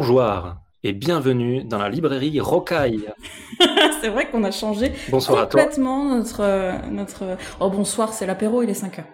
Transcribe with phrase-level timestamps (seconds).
[0.00, 0.24] bonjour
[0.82, 3.04] et bienvenue dans la librairie Rocaille.
[4.00, 7.36] c'est vrai qu'on a changé Bonsoir complètement notre notre.
[7.60, 9.04] Oh bonsoir, c'est l'apéro, il est 5 heures.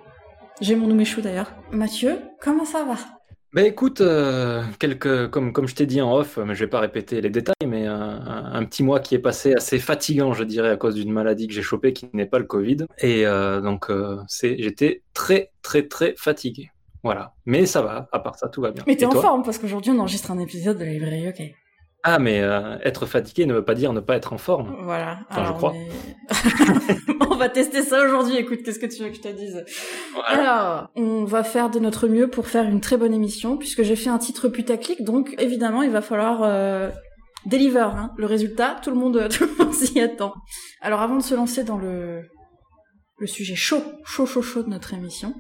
[0.61, 1.51] J'ai mon chou d'ailleurs.
[1.73, 2.95] Mathieu, comment ça va?
[3.53, 6.79] Ben écoute, euh, quelques, comme, comme je t'ai dit en off, mais je vais pas
[6.79, 10.71] répéter les détails, mais un, un, petit mois qui est passé assez fatigant, je dirais,
[10.71, 12.87] à cause d'une maladie que j'ai chopée qui n'est pas le Covid.
[13.01, 16.71] Et euh, donc, euh, c'est, j'étais très, très, très fatigué.
[17.07, 17.35] Voilà.
[17.45, 18.83] Mais ça va, à part ça, tout va bien.
[18.85, 21.41] Mais t'es en forme parce qu'aujourd'hui on enregistre un épisode de la librairie, ok.
[22.03, 24.77] Ah, mais euh, être fatigué ne veut pas dire ne pas être en forme.
[24.83, 25.21] Voilà.
[25.31, 25.73] Enfin, je crois.
[27.31, 28.37] on va tester ça aujourd'hui.
[28.37, 29.65] Écoute, qu'est-ce que tu veux que je te dise?
[30.25, 33.97] Alors, on va faire de notre mieux pour faire une très bonne émission, puisque j'ai
[33.97, 36.91] fait un titre putaclic, donc évidemment, il va falloir euh,
[37.45, 38.13] deliver hein.
[38.17, 38.77] le résultat.
[38.83, 40.35] Tout le monde, tout le monde s'y attend.
[40.81, 42.23] Alors, avant de se lancer dans le
[43.19, 45.35] le sujet chaud, chaud, chaud, chaud de notre émission,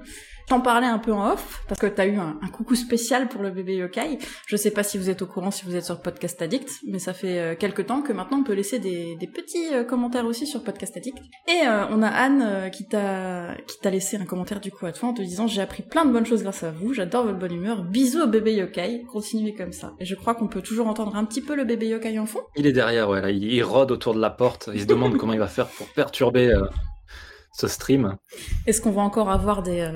[0.49, 3.43] T'en parlais un peu en off, parce que t'as eu un, un, coucou spécial pour
[3.43, 4.19] le bébé yokai.
[4.47, 7.01] Je sais pas si vous êtes au courant, si vous êtes sur Podcast Addict, mais
[7.01, 10.25] ça fait euh, quelques temps que maintenant on peut laisser des, des petits euh, commentaires
[10.25, 11.19] aussi sur Podcast Addict.
[11.49, 14.93] Et euh, on a Anne qui t'a qui t'a laissé un commentaire du coup à
[14.93, 17.41] toi en te disant j'ai appris plein de bonnes choses grâce à vous, j'adore votre
[17.41, 19.95] bonne humeur, bisous au bébé yokai, continuez comme ça.
[19.99, 22.43] Et je crois qu'on peut toujours entendre un petit peu le bébé yokai en fond.
[22.55, 25.17] Il est derrière, ouais, là, il, il rôde autour de la porte, il se demande
[25.19, 26.55] comment il va faire pour perturber
[27.53, 28.17] ce stream.
[28.69, 29.91] Est-ce qu'on va encore avoir des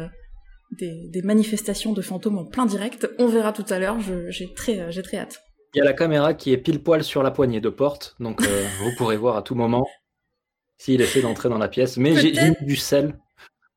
[0.72, 3.08] des, des, manifestations de fantômes en plein direct.
[3.18, 3.98] On verra tout à l'heure,
[4.28, 5.42] j'ai très, j'ai très hâte.
[5.74, 8.42] Il y a la caméra qui est pile poil sur la poignée de porte, donc
[8.42, 9.86] euh, vous pourrez voir à tout moment
[10.78, 11.96] s'il essaie d'entrer dans la pièce.
[11.96, 13.18] Mais j'ai mis du sel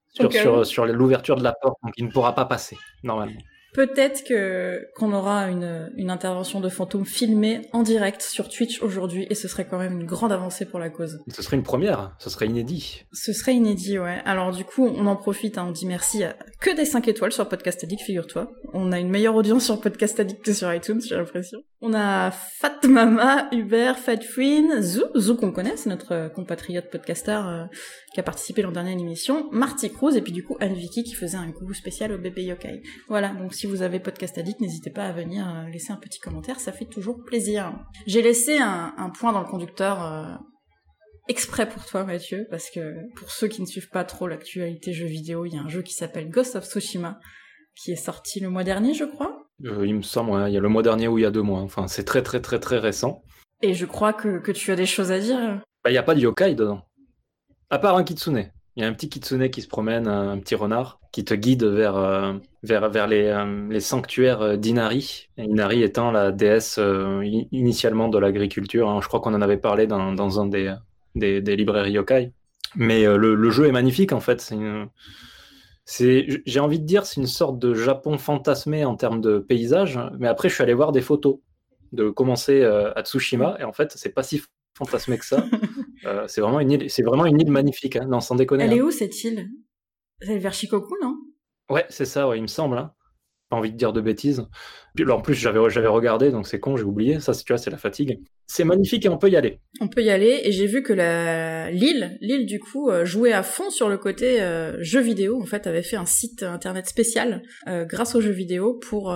[0.10, 0.42] sur, okay.
[0.42, 3.42] sur, sur l'ouverture de la porte, donc il ne pourra pas passer, normalement.
[3.74, 9.26] Peut-être que qu'on aura une, une intervention de fantôme filmée en direct sur Twitch aujourd'hui
[9.30, 11.20] et ce serait quand même une grande avancée pour la cause.
[11.28, 13.04] Ce serait une première, ce serait inédit.
[13.12, 14.22] Ce serait inédit, ouais.
[14.26, 17.32] Alors du coup, on en profite, hein, on dit merci à que des 5 étoiles
[17.32, 18.52] sur Podcast Addict, figure-toi.
[18.74, 21.60] On a une meilleure audience sur Podcast Addict que sur iTunes, j'ai l'impression.
[21.82, 27.66] On a Fatmama, Hubert, Fatfreen, Zou, Zou qu'on connaît, c'est notre compatriote podcaster euh,
[28.14, 31.04] qui a participé l'an dernier à l'émission, Marty Cruz et puis du coup Anne Vicky
[31.04, 32.84] qui faisait un coucou spécial au bébé yokai.
[33.10, 36.20] Voilà, donc si vous avez Podcast Addict, n'hésitez pas à venir euh, laisser un petit
[36.20, 37.74] commentaire, ça fait toujours plaisir.
[38.08, 40.36] J'ai laissé un, un, point dans le conducteur euh,
[41.28, 45.08] exprès pour toi Mathieu, parce que pour ceux qui ne suivent pas trop l'actualité jeux
[45.08, 47.20] vidéo, il y a un jeu qui s'appelle Ghost of Tsushima,
[47.76, 49.48] qui est sorti le mois dernier je crois.
[49.66, 51.32] Euh, il me semble, ouais, il y a le mois dernier ou il y a
[51.32, 53.24] deux mois, enfin c'est très très très très récent.
[53.62, 55.62] Et je crois que, que tu as des choses à dire.
[55.84, 56.82] Bah, il n'y a pas de yokai dedans.
[57.70, 58.52] À part un kitsune.
[58.76, 61.64] Il y a un petit kitsune qui se promène, un petit renard, qui te guide
[61.64, 65.28] vers, euh, vers, vers les, euh, les sanctuaires d'Inari.
[65.38, 68.90] Inari étant la déesse euh, initialement de l'agriculture.
[68.90, 69.00] Hein.
[69.02, 70.74] Je crois qu'on en avait parlé dans, dans un des,
[71.14, 72.32] des, des, librairies yokai.
[72.76, 74.52] Mais euh, le, le, jeu est magnifique en fait.
[75.86, 80.00] J'ai envie de dire c'est une sorte de Japon fantasmé en termes de paysage.
[80.18, 81.38] Mais après, je suis allé voir des photos
[81.92, 83.58] de commencer à Tsushima.
[83.60, 84.42] Et en fait, c'est pas si
[84.76, 85.46] fantasmé que ça.
[86.06, 88.64] euh, c'est vraiment une île, c'est vraiment une île magnifique, hein, non, sans déconner.
[88.66, 88.76] Elle hein.
[88.78, 89.50] est où cette île?
[90.22, 91.16] C'est vers Shikoku, non?
[91.70, 92.78] Ouais, c'est ça, ouais, il me semble.
[92.78, 92.94] Hein.
[93.50, 94.46] Pas envie de dire de bêtises.
[94.96, 97.20] Puis, en plus, j'avais, j'avais regardé, donc c'est con, j'ai oublié.
[97.20, 98.20] Ça, tu vois, c'est la fatigue.
[98.46, 99.60] C'est magnifique et on peut y aller.
[99.80, 103.32] On peut y aller, et j'ai vu que la l'île, l'île du coup, euh, jouait
[103.32, 105.42] à fond sur le côté euh, jeux vidéo.
[105.42, 109.16] En fait, avait fait un site internet spécial euh, grâce aux jeux vidéo pour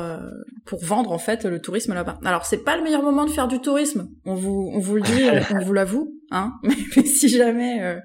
[0.66, 2.20] pour vendre en fait le tourisme là-bas.
[2.23, 4.09] Alors, c'est pas le meilleur moment de faire du tourisme.
[4.26, 5.23] On vous on vous le dit,
[5.53, 6.53] on vous l'avoue, hein.
[6.64, 8.00] Mais, si jamais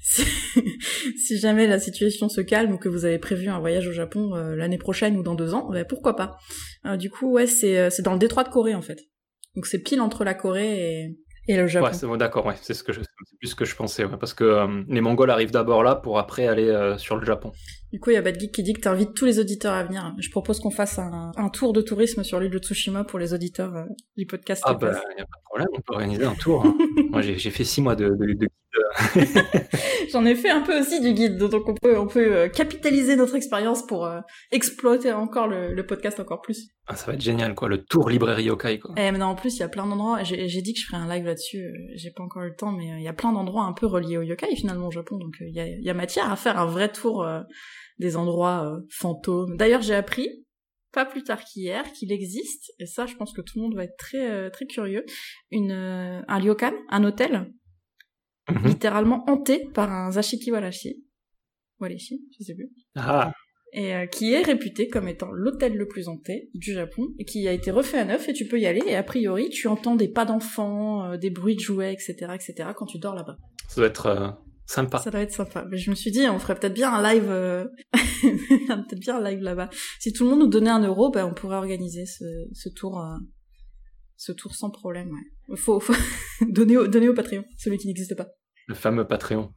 [0.00, 0.24] si,
[1.16, 4.34] si, jamais la situation se calme ou que vous avez prévu un voyage au Japon
[4.34, 6.36] euh, l'année prochaine ou dans deux ans, ben pourquoi pas.
[6.86, 9.00] Euh, du coup, ouais, c'est c'est dans le détroit de Corée en fait.
[9.54, 11.18] Donc c'est pile entre la Corée et,
[11.48, 11.86] et le Japon.
[11.86, 14.04] Ouais, c'est bon, d'accord, ouais, c'est ce que je, c'est plus ce que je pensais,
[14.04, 17.24] ouais, parce que euh, les Mongols arrivent d'abord là pour après aller euh, sur le
[17.24, 17.52] Japon.
[17.92, 19.84] Du coup, il y a Bad Geek qui dit que t'invites tous les auditeurs à
[19.84, 20.14] venir.
[20.18, 23.34] Je propose qu'on fasse un, un, tour de tourisme sur l'île de Tsushima pour les
[23.34, 23.84] auditeurs euh,
[24.16, 24.62] du podcast.
[24.64, 26.64] Ah bah, y a pas de problème, on peut organiser un tour.
[26.64, 26.76] Hein.
[27.10, 28.48] Moi, j'ai fait six mois de, de, de
[30.12, 33.16] J'en ai fait un peu aussi du guide, donc on peut, on peut euh, capitaliser
[33.16, 34.20] notre expérience pour euh,
[34.50, 36.68] exploiter encore le, le, podcast encore plus.
[36.86, 38.94] Ah, ça va être génial, quoi, le tour librairie yokai, quoi.
[38.96, 40.96] Eh, mais non, en plus, il y a plein d'endroits, j'ai dit que je ferais
[40.96, 43.64] un live là-dessus, j'ai pas encore eu le temps, mais il y a plein d'endroits
[43.64, 46.30] un peu reliés au yokai, finalement, au Japon, donc il y a, y, a, matière
[46.30, 47.40] à faire un vrai tour euh,
[47.98, 49.56] des endroits fantômes.
[49.58, 50.46] D'ailleurs, j'ai appris,
[50.92, 53.84] pas plus tard qu'hier, qu'il existe, et ça, je pense que tout le monde va
[53.84, 55.04] être très, très curieux,
[55.50, 57.52] une, un ryokan, un hôtel,
[58.50, 58.66] Mmh.
[58.66, 61.04] littéralement hanté par un Zashiki Warashi.
[61.78, 62.70] Warashi, je sais plus.
[62.96, 63.32] Ah.
[63.72, 67.46] Et euh, qui est réputé comme étant l'hôtel le plus hanté du Japon et qui
[67.46, 69.94] a été refait à neuf et tu peux y aller et a priori tu entends
[69.94, 72.70] des pas d'enfants, euh, des bruits de jouets, etc., etc.
[72.76, 73.38] quand tu dors là-bas.
[73.68, 74.28] Ça doit être euh,
[74.66, 74.98] sympa.
[74.98, 75.64] Ça doit être sympa.
[75.70, 77.26] Mais je me suis dit on ferait peut-être bien un live,
[77.92, 79.70] peut-être bien un live là-bas.
[80.00, 83.00] Si tout le monde nous donnait un euro, ben on pourrait organiser ce, ce tour
[84.16, 85.10] ce tour sans problème.
[85.10, 85.32] Ouais.
[85.56, 85.94] Faut, faut
[86.48, 88.28] donner, au, donner au Patreon, celui qui n'existe pas.
[88.68, 89.52] Le fameux Patreon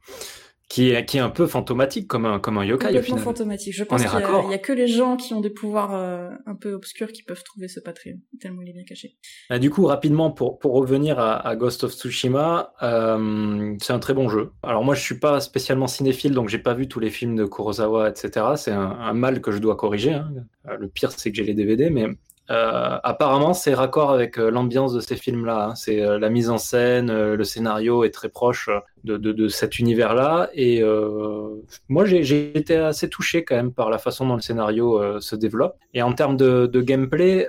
[0.68, 3.22] qui est, qui est un peu fantomatique comme un, comme un yokai au final.
[3.22, 3.72] fantomatique.
[3.72, 6.56] Je pense qu'il y, y, a que les gens qui ont des pouvoirs euh, un
[6.56, 9.16] peu obscurs qui peuvent trouver ce Patreon, tellement il est bien caché.
[9.48, 14.00] Ah, du coup, rapidement, pour, pour revenir à, à Ghost of Tsushima, euh, c'est un
[14.00, 14.50] très bon jeu.
[14.64, 17.44] Alors moi, je suis pas spécialement cinéphile, donc j'ai pas vu tous les films de
[17.44, 18.46] Kurosawa, etc.
[18.56, 20.14] C'est un, un, mal que je dois corriger.
[20.14, 20.32] Hein.
[20.80, 22.08] Le pire, c'est que j'ai les DVD, mais
[22.50, 25.68] euh, apparemment, c'est raccord avec euh, l'ambiance de ces films-là.
[25.68, 25.74] Hein.
[25.74, 28.70] C'est euh, la mise en scène, le scénario est très proche
[29.04, 30.48] de, de, de cet univers-là.
[30.54, 30.82] Et
[31.88, 35.76] moi, j'ai été assez touché quand même par la façon dont le scénario se développe.
[35.94, 37.48] Et en termes de, de gameplay,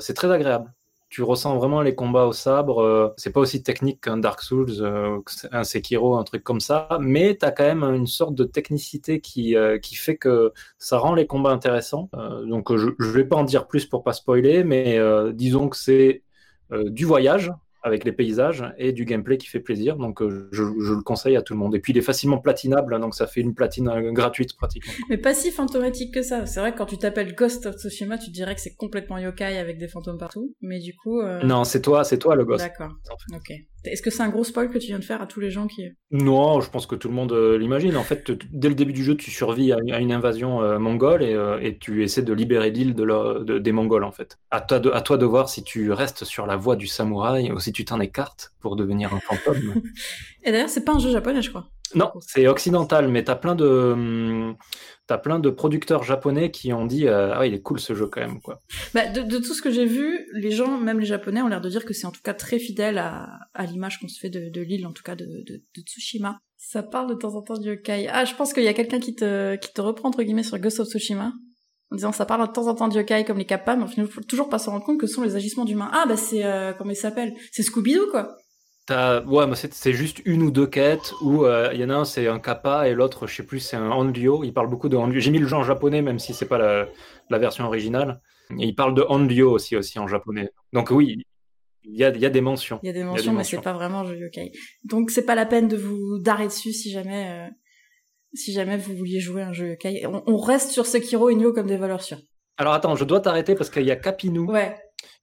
[0.00, 0.72] c'est très agréable
[1.14, 2.82] tu ressens vraiment les combats au sabre.
[2.82, 5.20] Euh, c'est pas aussi technique qu'un Dark Souls, euh,
[5.52, 9.20] un Sekiro, un truc comme ça, mais tu as quand même une sorte de technicité
[9.20, 12.10] qui, euh, qui fait que ça rend les combats intéressants.
[12.48, 14.98] donc je, je vais pas en dire plus pour pas spoiler, mais
[15.34, 16.24] disons que c'est
[16.72, 17.52] du voyage,
[17.84, 19.96] avec les paysages et du gameplay qui fait plaisir.
[19.96, 21.74] Donc euh, je, je, le conseille à tout le monde.
[21.74, 24.92] Et puis il est facilement platinable, donc ça fait une platine euh, gratuite pratiquement.
[25.10, 26.46] Mais pas si fantomatique que ça.
[26.46, 29.58] C'est vrai que quand tu t'appelles Ghost of Tsushima, tu dirais que c'est complètement yokai
[29.58, 30.54] avec des fantômes partout.
[30.62, 31.20] Mais du coup.
[31.20, 31.42] Euh...
[31.42, 32.64] Non, c'est toi, c'est toi le Ghost.
[32.64, 32.94] D'accord.
[33.34, 33.52] Ok.
[33.84, 35.66] Est-ce que c'est un gros spoil que tu viens de faire à tous les gens
[35.66, 35.88] qui...
[36.10, 37.96] Non, je pense que tout le monde euh, l'imagine.
[37.96, 41.34] En fait, dès le début du jeu, tu survis à, une invasion euh, mongole et,
[41.34, 44.38] euh, et, tu essaies de libérer l'île de, de, des Mongols, en fait.
[44.50, 47.52] À toi, de, à toi de voir si tu restes sur la voie du samouraï
[47.52, 49.82] ou si tu t'en écartes pour devenir un fantôme.
[50.44, 51.68] et d'ailleurs, c'est pas un jeu japonais, je crois.
[51.94, 53.66] Non, c'est occidental, mais t'as plein de...
[53.66, 54.56] Hum,
[55.06, 58.06] t'as plein de producteurs japonais qui ont dit euh, ah il est cool ce jeu
[58.06, 58.62] quand même quoi.
[58.94, 61.60] Bah, de, de, tout ce que j'ai vu, les gens, même les japonais, ont l'air
[61.60, 64.30] de dire que c'est en tout cas très fidèle à, à l'image qu'on se fait
[64.30, 66.38] de, de l'île, en tout cas de, de, de, Tsushima.
[66.56, 68.08] Ça parle de temps en temps du yokai.
[68.10, 70.58] Ah, je pense qu'il y a quelqu'un qui te qui te reprend entre guillemets sur
[70.58, 71.34] Ghost of Tsushima
[71.90, 74.06] en disant ça parle de temps en temps du yokai comme les kappa, mais il
[74.06, 75.90] faut toujours pas se rendre compte que ce sont les agissements d'humains.
[75.92, 77.34] Ah bah c'est euh, comment il s'appelle?
[77.52, 78.36] C'est Scooby-Doo quoi.
[78.90, 82.04] Ouais, mais c'est juste une ou deux quêtes où euh, il y en a un
[82.04, 84.44] c'est un kappa et l'autre je sais plus c'est un Hanryo.
[84.44, 85.20] Il parle beaucoup de Hanryo.
[85.20, 86.86] J'ai mis le jeu en japonais même si c'est pas la,
[87.30, 88.20] la, version originale.
[88.58, 90.50] Et il parle de Hanryo aussi aussi en japonais.
[90.74, 91.24] Donc oui,
[91.84, 92.78] il y a, y a des mentions.
[92.82, 94.52] Il y a des mentions, mais c'est pas vraiment jeu yokai.
[94.84, 97.50] Donc c'est pas la peine de vous d'arrêter dessus si jamais euh,
[98.34, 100.06] si jamais vous vouliez jouer un jeu yokai.
[100.06, 102.20] On, on reste sur Sekiro et Nioh comme des valeurs sûres.
[102.58, 104.76] Alors attends, je dois t'arrêter parce qu'il y a Capinou ouais.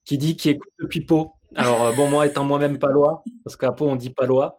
[0.04, 1.32] qui dit qu'il écoute le pipeau.
[1.54, 4.58] Alors, euh, bon, moi étant moi-même palois, parce qu'à Pau on dit palois.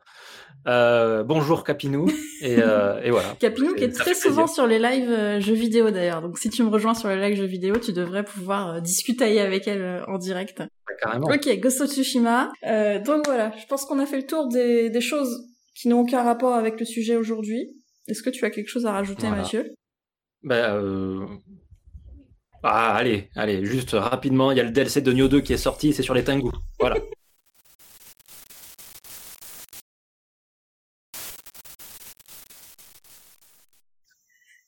[0.66, 2.08] Euh, bonjour Capinou
[2.42, 3.36] et, euh, et voilà.
[3.40, 6.22] Capinou qui est très souvent sur les lives euh, jeux vidéo d'ailleurs.
[6.22, 9.42] Donc si tu me rejoins sur les lives jeux vidéo, tu devrais pouvoir euh, discuter
[9.42, 10.60] avec elle en direct.
[10.60, 11.28] Ouais, carrément.
[11.28, 12.52] Ok, Ghost of Tsushima.
[13.06, 16.24] donc voilà, je pense qu'on a fait le tour des, des choses qui n'ont aucun
[16.24, 17.68] rapport avec le sujet aujourd'hui.
[18.08, 19.42] Est-ce que tu as quelque chose à rajouter, voilà.
[19.42, 19.74] Mathieu?
[20.44, 21.28] Ben
[22.64, 25.58] ah, allez, allez, juste rapidement, il y a le DLC de Nioh 2 qui est
[25.58, 26.50] sorti, c'est sur les Tengu.
[26.80, 26.96] Voilà.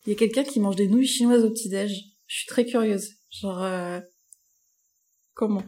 [0.05, 1.91] Il y a quelqu'un qui mange des nouilles chinoises au petit-déj.
[2.27, 3.13] Je suis très curieuse.
[3.31, 3.99] Genre, euh...
[5.33, 5.63] comment?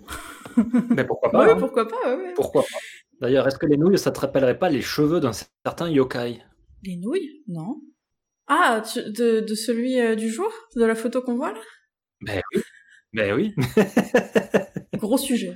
[0.95, 1.57] Mais pourquoi pas Oui, hein.
[1.57, 2.33] pourquoi pas, ouais.
[2.35, 2.77] Pourquoi pas
[3.19, 6.43] D'ailleurs, est-ce que les nouilles, ça te rappellerait pas les cheveux d'un certain yokai?
[6.83, 7.41] Les nouilles?
[7.47, 7.81] Non.
[8.45, 10.51] Ah, tu, de, de celui euh, du jour?
[10.75, 11.59] De la photo qu'on voit là?
[12.21, 12.61] Ben oui.
[13.13, 13.55] Ben oui.
[14.97, 15.53] Gros sujet.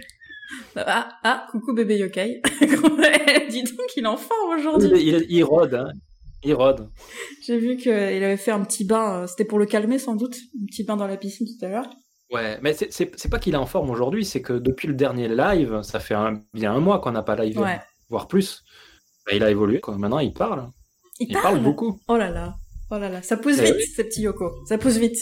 [0.75, 2.41] Ah, ah, coucou bébé yokai.
[3.49, 4.89] Dis donc, il est en forme aujourd'hui.
[5.01, 5.91] Il, il, il, rôde, hein.
[6.43, 6.89] Il rôde.
[7.45, 10.65] J'ai vu qu'il avait fait un petit bain, c'était pour le calmer sans doute, un
[10.65, 11.89] petit bain dans la piscine tout à l'heure.
[12.31, 15.81] Ouais, mais c'est pas qu'il est en forme aujourd'hui, c'est que depuis le dernier live,
[15.83, 17.79] ça fait un, bien un mois qu'on n'a pas live, ouais.
[18.09, 18.63] voire plus.
[19.27, 19.97] Ben, il a évolué, quoi.
[19.97, 20.69] maintenant il parle.
[21.19, 21.43] Il, il parle.
[21.43, 21.63] parle.
[21.63, 21.99] beaucoup.
[22.07, 22.55] Oh là là,
[22.89, 23.85] oh là là, ça pousse vite, oui.
[23.85, 25.17] ces petits Yoko, ça pousse vite.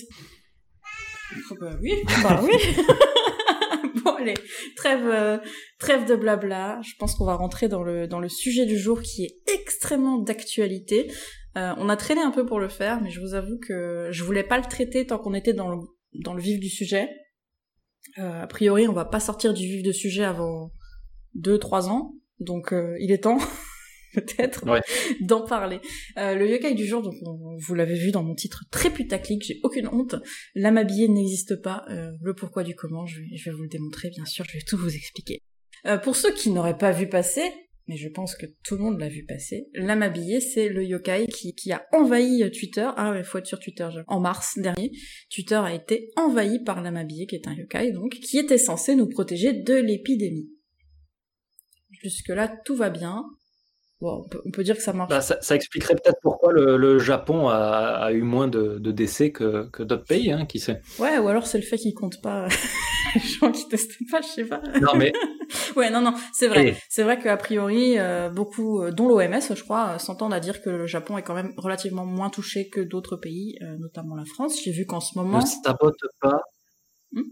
[1.52, 1.94] Oh bah oui,
[2.24, 2.54] bah oui.
[4.04, 4.34] bon allez,
[4.76, 5.38] trêve, euh,
[5.80, 6.80] trêve de blabla.
[6.82, 10.18] Je pense qu'on va rentrer dans le dans le sujet du jour qui est extrêmement
[10.18, 11.12] d'actualité.
[11.58, 14.24] Euh, on a traîné un peu pour le faire, mais je vous avoue que je
[14.24, 15.78] voulais pas le traiter tant qu'on était dans le
[16.14, 17.10] dans le vif du sujet.
[18.18, 20.72] Euh, a priori, on va pas sortir du vif du sujet avant
[21.36, 23.38] deux trois ans, donc il est temps.
[24.14, 24.82] peut-être ouais.
[25.22, 25.80] d'en parler.
[26.18, 29.44] Euh, le yokai du jour, donc on, vous l'avez vu dans mon titre très putaclic,
[29.44, 30.16] j'ai aucune honte.
[30.56, 31.86] L'âme habillée n'existe pas.
[31.90, 34.54] Euh, le pourquoi du comment, je vais, je vais, vous le démontrer, bien sûr, je
[34.54, 35.40] vais tout vous expliquer.
[35.86, 37.44] Euh, pour ceux qui n'auraient pas vu passer,
[37.88, 41.28] mais je pense que tout le monde l'a vu passer, l'âme habillée, c'est le yokai
[41.28, 42.88] qui, qui, a envahi Twitter.
[42.98, 43.90] Ah ouais, faut être sur Twitter.
[44.08, 44.92] En mars dernier,
[45.34, 48.96] Twitter a été envahi par l'âme habillée, qui est un yokai, donc, qui était censé
[48.96, 50.50] nous protéger de l'épidémie.
[52.02, 53.26] Jusque-là, tout va bien
[54.02, 55.10] bon, on, peut, dire que ça marche.
[55.10, 60.06] Bah, ça, expliquerait peut-être pourquoi le, Japon a, eu moins de, décès que, que d'autres
[60.06, 60.82] pays, hein, qui sait.
[61.00, 62.48] Ouais, ou alors c'est le fait qu'ils comptent pas
[63.16, 64.62] les gens qui testent pas, je sais pas.
[64.82, 65.12] Non mais.
[65.76, 66.78] ouais, non, non, c'est vrai.
[66.90, 70.70] C'est vrai qu'a priori, euh, beaucoup, euh, dont l'OMS, je crois, s'entendent à dire que
[70.70, 74.60] le Japon est quand même relativement moins touché que d'autres pays, notamment la France.
[74.64, 75.40] J'ai vu qu'en ce moment.
[75.40, 76.42] Ne sabote pas.
[77.12, 77.24] Hmm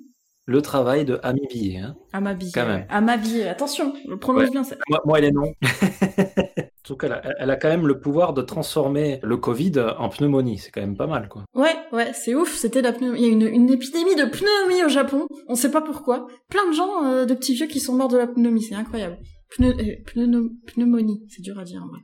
[0.47, 1.79] le travail de Amibillet.
[1.79, 1.95] Hein.
[2.13, 2.51] Amabillé.
[2.53, 2.85] Quand même.
[2.89, 3.47] Amabillé.
[3.47, 4.77] Attention, prononce bien ça.
[4.87, 5.51] Moi, moi, elle est non.
[5.61, 10.57] en tout cas, elle a, quand même le pouvoir de transformer le Covid en pneumonie.
[10.57, 11.43] C'est quand même pas mal, quoi.
[11.53, 12.55] Ouais, ouais, c'est ouf.
[12.55, 15.27] C'était la Il y a une, une, épidémie de pneumonie au Japon.
[15.47, 16.27] On sait pas pourquoi.
[16.49, 18.63] Plein de gens, euh, de petits vieux qui sont morts de la pneumonie.
[18.63, 19.17] C'est incroyable.
[19.57, 19.75] Pneu...
[19.77, 21.25] Euh, pneumonie.
[21.27, 21.99] C'est dur à dire, en vrai.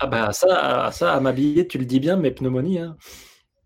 [0.00, 2.96] Ah bah ça, ça, à tu le dis bien, mais pneumonie, hein.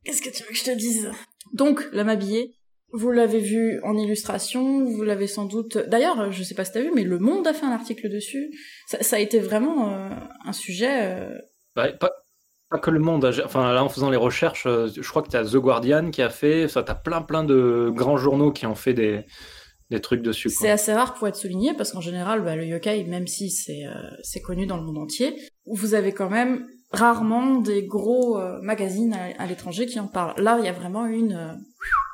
[0.04, 1.10] Qu'est-ce que tu veux que je te dise?
[1.52, 2.54] Donc, la m'habiller,
[2.92, 5.78] vous l'avez vu en illustration, vous l'avez sans doute.
[5.88, 8.50] D'ailleurs, je sais pas si t'as vu, mais Le Monde a fait un article dessus.
[8.87, 10.11] Ça, a été vraiment euh,
[10.44, 11.12] un sujet.
[11.12, 11.38] Euh,
[11.75, 12.11] bah, pas,
[12.78, 13.25] que Le Monde.
[13.44, 16.28] Enfin, là, en faisant les recherches, euh, je crois que t'as The Guardian qui a
[16.28, 16.68] fait.
[16.68, 19.25] Ça, t'as plein, plein de grands journaux qui ont fait des,
[19.90, 20.50] des trucs dessus.
[20.50, 23.84] C'est assez rare pour être souligné parce qu'en général, bah, le yokai, même si c'est
[24.22, 25.34] c'est connu dans le monde entier,
[25.64, 30.40] vous avez quand même rarement des gros magazines à, l'étranger qui en parlent.
[30.40, 31.58] Là, il y a vraiment une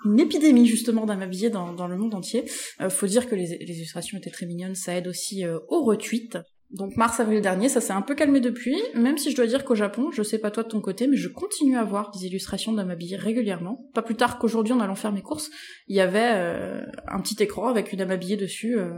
[0.05, 2.51] une épidémie justement d'amabilier dans, dans le monde entier.
[2.81, 6.39] Euh, faut dire que les, illustrations étaient très mignonnes, ça aide aussi euh, au retweet.
[6.71, 9.75] Donc mars-avril dernier, ça s'est un peu calmé depuis, même si je dois dire qu'au
[9.75, 12.73] Japon, je sais pas toi de ton côté, mais je continue à voir des illustrations
[12.73, 13.89] d'amabilier régulièrement.
[13.95, 15.51] Pas plus tard qu'aujourd'hui en allant faire mes courses,
[15.87, 18.79] il y avait euh, un petit écran avec une amabilier dessus.
[18.79, 18.93] Euh.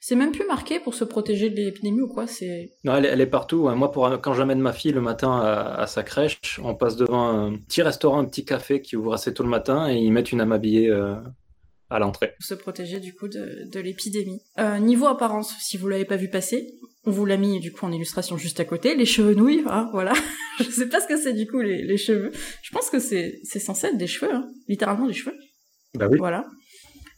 [0.00, 2.70] C'est même plus marqué pour se protéger de l'épidémie ou quoi, c'est...
[2.84, 3.68] Non, elle est, partout.
[3.68, 7.56] Moi, pour, quand j'amène ma fille le matin à, sa crèche, on passe devant un
[7.56, 10.40] petit restaurant, un petit café qui ouvre assez tôt le matin et ils mettent une
[10.40, 10.88] amabilier...
[10.88, 11.16] Euh,
[11.90, 12.34] à l'entrée.
[12.36, 14.42] Pour se protéger du coup de, de l'épidémie.
[14.78, 16.74] niveau apparence, si vous l'avez pas vu passer,
[17.08, 19.88] on vous l'a mis du coup en illustration juste à côté, les cheveux nouilles, hein,
[19.92, 20.12] voilà.
[20.58, 22.30] je sais pas ce que c'est du coup les, cheveux.
[22.62, 25.36] Je pense que c'est censé être des cheveux, hein, littéralement des cheveux.
[25.94, 26.18] Bah oui.
[26.18, 26.44] Voilà.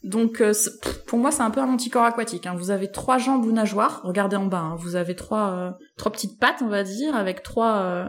[0.03, 0.53] Donc euh,
[1.05, 2.47] pour moi c'est un peu un anticorps aquatique.
[2.47, 2.55] Hein.
[2.55, 4.01] Vous avez trois jambes ou nageoires.
[4.03, 4.59] Regardez en bas.
[4.59, 4.75] Hein.
[4.79, 8.07] Vous avez trois euh, trois petites pattes on va dire avec trois euh,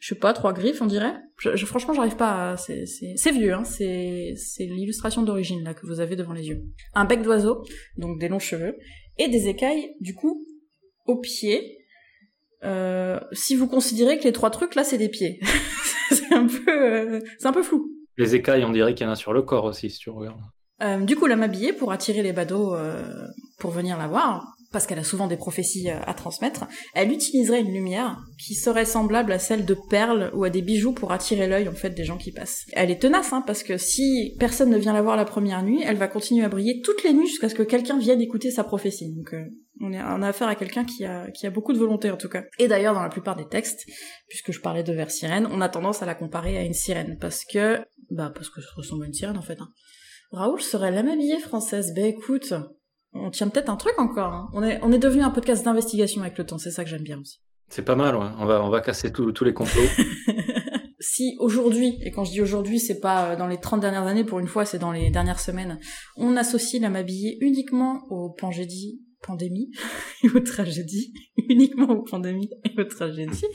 [0.00, 1.14] je sais pas trois griffes on dirait.
[1.38, 2.52] Je, franchement j'arrive pas.
[2.52, 2.56] À...
[2.56, 3.52] C'est c'est vieux.
[3.52, 3.64] Hein.
[3.64, 6.62] C'est c'est l'illustration d'origine là que vous avez devant les yeux.
[6.94, 7.62] Un bec d'oiseau
[7.98, 8.76] donc des longs cheveux
[9.18, 10.46] et des écailles du coup
[11.06, 11.78] au pied.
[12.64, 15.40] Euh, si vous considérez que les trois trucs là c'est des pieds,
[16.10, 17.90] c'est un peu, euh, c'est un peu flou.
[18.16, 20.40] Les écailles, on dirait qu'il y en a sur le corps aussi, si tu regardes.
[20.82, 22.74] Euh, du coup, la m'habiller pour attirer les badauds
[23.58, 26.66] pour venir la voir, parce qu'elle a souvent des prophéties à transmettre.
[26.92, 30.92] Elle utiliserait une lumière qui serait semblable à celle de perles ou à des bijoux
[30.92, 32.66] pour attirer l'œil en fait des gens qui passent.
[32.74, 35.80] Elle est tenace, hein, parce que si personne ne vient la voir la première nuit,
[35.82, 38.64] elle va continuer à briller toutes les nuits jusqu'à ce que quelqu'un vienne écouter sa
[38.64, 39.14] prophétie.
[39.14, 39.34] Donc
[39.80, 42.44] on, est, a affaire à quelqu'un qui a, beaucoup de volonté en tout cas.
[42.58, 43.86] Et d'ailleurs, dans la plupart des textes,
[44.28, 47.16] puisque je parlais de vers sirène, on a tendance à la comparer à une sirène
[47.18, 47.78] parce que,
[48.10, 49.58] bah, parce que ça ressemble à une sirène en fait.
[49.58, 49.70] Hein.
[50.32, 51.94] Raoul serait l'amabiliée française.
[51.96, 52.52] Ben écoute,
[53.20, 54.32] on tient peut-être un truc encore.
[54.32, 54.48] Hein.
[54.52, 56.58] On est, on est devenu un podcast d'investigation avec le temps.
[56.58, 57.40] C'est ça que j'aime bien aussi.
[57.68, 58.26] C'est pas mal, ouais.
[58.38, 59.82] On va, on va casser tous les complots.
[61.00, 64.24] si aujourd'hui, et quand je dis aujourd'hui, c'est pas euh, dans les 30 dernières années,
[64.24, 65.78] pour une fois, c'est dans les dernières semaines,
[66.16, 69.70] on associe la m'habiller uniquement au pangédie pandémie
[70.24, 71.12] et aux tragédies,
[71.48, 73.46] uniquement aux pandémies et aux tragédies.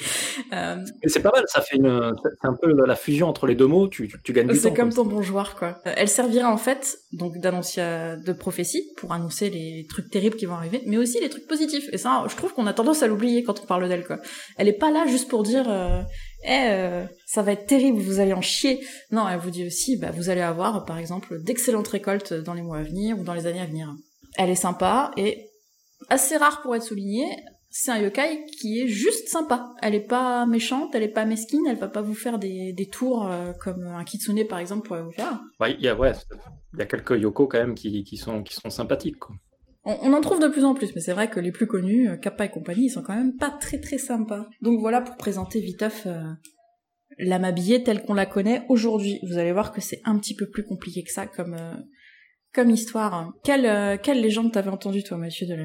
[0.54, 0.78] Euh...
[1.06, 3.88] c'est pas mal, ça fait une, c'est un peu la fusion entre les deux mots,
[3.88, 4.62] tu, tu, gagnes du temps.
[4.62, 5.80] C'est comme ton bon joueur, quoi.
[5.86, 10.46] Euh, elle servira en fait, donc d'annonciat de prophétie, pour annoncer les trucs terribles qui
[10.46, 11.88] vont arriver, mais aussi les trucs positifs.
[11.94, 14.20] Et ça, je trouve qu'on a tendance à l'oublier quand on parle d'elle, quoi.
[14.58, 16.02] Elle est pas là juste pour dire, euh,
[16.44, 18.80] eh, euh, ça va être terrible, vous allez en chier.
[19.12, 22.62] Non, elle vous dit aussi, bah, vous allez avoir, par exemple, d'excellentes récoltes dans les
[22.62, 23.94] mois à venir ou dans les années à venir.
[24.38, 25.51] Elle est sympa et
[26.12, 27.26] assez rare pour être souligné,
[27.70, 29.74] c'est un yokai qui est juste sympa.
[29.82, 32.88] Elle est pas méchante, elle est pas mesquine, elle va pas vous faire des, des
[32.88, 35.40] tours euh, comme un kitsune par exemple pourrait vous faire.
[35.68, 36.12] Il y a ouais,
[36.74, 39.20] il y a quelques yoko quand même qui, qui sont qui sont sympathiques.
[39.20, 39.36] Quoi.
[39.84, 42.16] On, en trouve de plus en plus, mais c'est vrai que les plus connus, euh,
[42.16, 44.48] Kappa et compagnie, ils sont quand même pas très très sympas.
[44.62, 46.22] Donc voilà pour présenter viteuf euh,
[47.18, 49.20] la m'habiller telle qu'on la connaît aujourd'hui.
[49.28, 51.74] Vous allez voir que c'est un petit peu plus compliqué que ça comme euh,
[52.54, 53.32] comme histoire.
[53.44, 55.64] Quelle, euh, quelle légende t'avais entendu toi, Mathieu, de la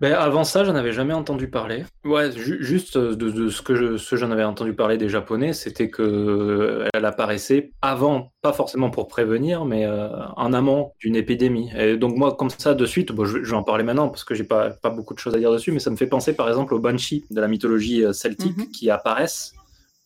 [0.00, 1.84] ben, Avant ça, j'en avais jamais entendu parler.
[2.04, 6.02] Ouais, juste euh, de, ce que ce j'en avais entendu parler des Japonais, c'était que
[6.02, 11.70] euh, elle apparaissait avant, pas forcément pour prévenir, mais en amont d'une épidémie.
[11.76, 14.34] Et donc moi, comme ça, de suite, bon, je, vais en parler maintenant parce que
[14.34, 16.48] j'ai pas, pas beaucoup de choses à dire dessus, mais ça me fait penser par
[16.48, 18.70] exemple aux Banshee de la mythologie celtique mhm.
[18.70, 19.54] qui apparaissent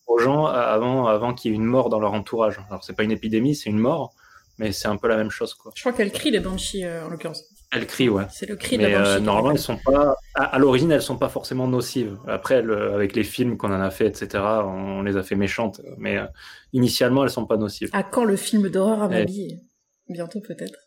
[0.06, 2.60] aux gens avant, avant qu'il y ait une mort dans leur entourage.
[2.68, 4.14] Alors c'est pas une épidémie, c'est une mort
[4.62, 5.72] mais c'est un peu la même chose quoi.
[5.74, 7.44] Je crois qu'elle crie les banshees euh, en l'occurrence.
[7.74, 8.24] Elles crient, ouais.
[8.30, 10.14] C'est le cri Mais de la euh, normalement, elles sont pas.
[10.34, 12.18] À, à l'origine, elles sont pas forcément nocives.
[12.28, 15.80] Après, le- avec les films qu'on en a fait, etc., on les a fait méchantes.
[15.96, 16.26] Mais euh,
[16.74, 17.88] initialement, elles sont pas nocives.
[17.94, 19.20] À quand le film d'horreur à Ouais.
[19.20, 19.60] m'habiller
[20.08, 20.78] Bientôt peut-être.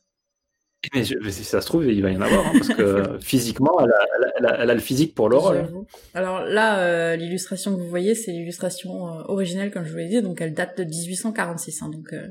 [0.93, 3.17] Mais, je- mais si ça se trouve, il va y en avoir, hein, parce que
[3.21, 4.05] physiquement, elle a,
[4.39, 5.67] elle a- elle a- le physique pour le rôle.
[6.13, 10.07] Alors là, euh, l'illustration que vous voyez, c'est l'illustration euh, originelle, comme je vous l'ai
[10.09, 11.81] dit, donc elle date de 1846.
[11.81, 12.27] hein, donc euh,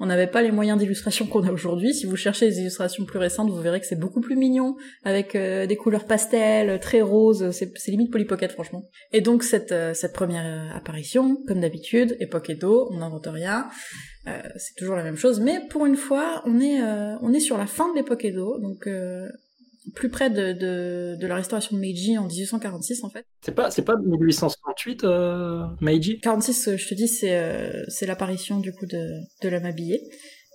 [0.00, 1.94] on n'avait pas les moyens d'illustration qu'on a aujourd'hui.
[1.94, 5.34] Si vous cherchez les illustrations plus récentes, vous verrez que c'est beaucoup plus mignon, avec
[5.36, 7.50] euh, des couleurs pastel, très roses.
[7.52, 8.88] C'est limite Polly Pocket, franchement.
[9.12, 13.68] Et donc cette euh, cette première apparition, comme d'habitude, époque Edo, on n'invente rien.
[14.26, 17.40] Euh, c'est toujours la même chose, mais pour une fois, on est euh, on est
[17.40, 19.28] sur la fin de l'époque Edo, donc euh,
[19.94, 23.26] plus près de, de, de la restauration de Meiji en 1846 en fait.
[23.42, 26.20] C'est pas, c'est pas 1868, euh, Meiji?
[26.20, 30.00] 46, euh, je te dis, c'est euh, c'est l'apparition du coup de, de l'âme habillée.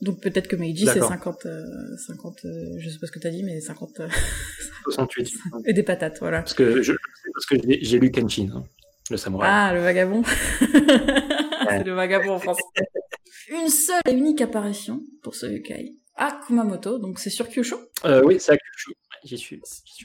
[0.02, 1.10] Donc peut-être que Meiji c'est D'accord.
[1.10, 1.64] 50, euh,
[2.08, 4.08] 50 euh, je sais pas ce que t'as dit, mais 50 euh,
[4.86, 5.32] 68.
[5.68, 6.40] et des patates, voilà.
[6.40, 6.94] Parce que je,
[7.34, 8.64] parce que j'ai j'ai lu Kenshin, hein,
[9.12, 9.50] le samouraï.
[9.52, 10.24] Ah, le vagabond.
[11.78, 12.60] c'est le vagabond en France.
[13.50, 17.76] Une seule et unique apparition pour ce Yukai à Kumamoto, donc c'est sur Kyushu.
[18.06, 18.94] Euh, oui, c'est à Kyushu.
[19.24, 19.62] J'y suis.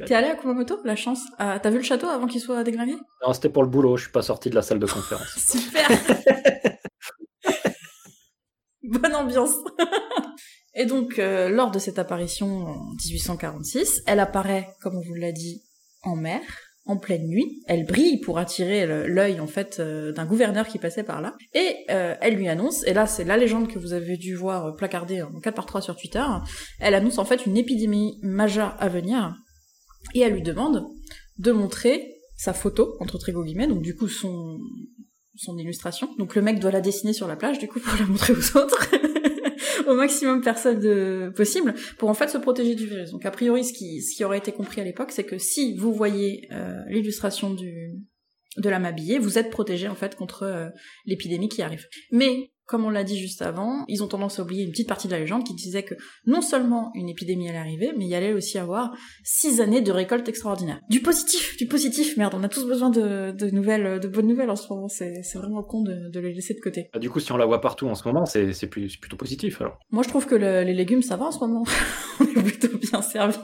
[0.07, 1.21] T'es allé à Kumamoto La chance.
[1.39, 2.97] Ah, T'as vu le château avant qu'il soit déglingué?
[3.25, 3.97] Non, c'était pour le boulot.
[3.97, 5.29] Je suis pas sorti de la salle de conférence.
[5.37, 5.89] Super
[8.83, 9.55] Bonne ambiance
[10.75, 15.33] Et donc, euh, lors de cette apparition en 1846, elle apparaît, comme on vous l'a
[15.33, 15.63] dit,
[16.03, 16.41] en mer,
[16.87, 17.63] en pleine nuit.
[17.67, 21.35] Elle brille pour attirer l'œil, en fait, euh, d'un gouverneur qui passait par là.
[21.55, 24.67] Et euh, elle lui annonce, et là c'est la légende que vous avez dû voir
[24.67, 26.25] euh, placardée en 4 par 3 sur Twitter,
[26.81, 29.35] elle annonce en fait une épidémie majeure à venir,
[30.15, 30.87] et elle lui demande
[31.39, 34.59] de montrer sa photo, entre très guillemets, donc du coup son,
[35.37, 36.11] son illustration.
[36.19, 38.57] Donc le mec doit la dessiner sur la plage, du coup, pour la montrer aux
[38.57, 38.91] autres,
[39.89, 43.11] au maximum de personnes de, possible, pour en fait se protéger du virus.
[43.11, 45.77] Donc a priori, ce qui, ce qui aurait été compris à l'époque, c'est que si
[45.77, 50.69] vous voyez euh, l'illustration de l'âme habillée, vous êtes protégé en fait contre euh,
[51.07, 51.87] l'épidémie qui arrive.
[52.11, 55.07] Mais comme on l'a dit juste avant, ils ont tendance à oublier une petite partie
[55.09, 55.95] de la légende qui disait que
[56.27, 59.93] non seulement une épidémie allait arriver, mais il y allait aussi avoir six années de
[59.93, 60.81] récolte extraordinaire.
[60.89, 64.51] Du positif, du positif, merde, on a tous besoin de, de nouvelles, de bonnes nouvelles
[64.51, 66.89] en ce moment, c'est vraiment con de, de les laisser de côté.
[66.93, 69.79] Bah, du coup, si on la voit partout en ce moment, c'est plutôt positif alors.
[69.91, 71.65] Moi je trouve que le- les légumes ça va en ce moment,
[72.21, 73.39] on est plutôt bien servis.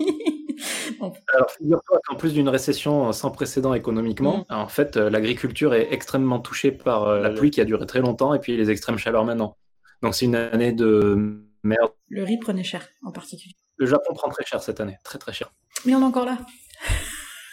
[1.35, 5.93] Alors, figure-toi qu'en plus d'une récession euh, sans précédent économiquement, en fait, euh, l'agriculture est
[5.93, 8.99] extrêmement touchée par euh, la pluie qui a duré très longtemps et puis les extrêmes
[8.99, 9.57] chaleurs maintenant.
[10.03, 11.93] Donc, c'est une année de merde.
[12.09, 13.55] le riz prenait cher en particulier.
[13.77, 15.53] Le Japon prend très cher cette année, très très cher.
[15.85, 16.39] Mais on est encore là.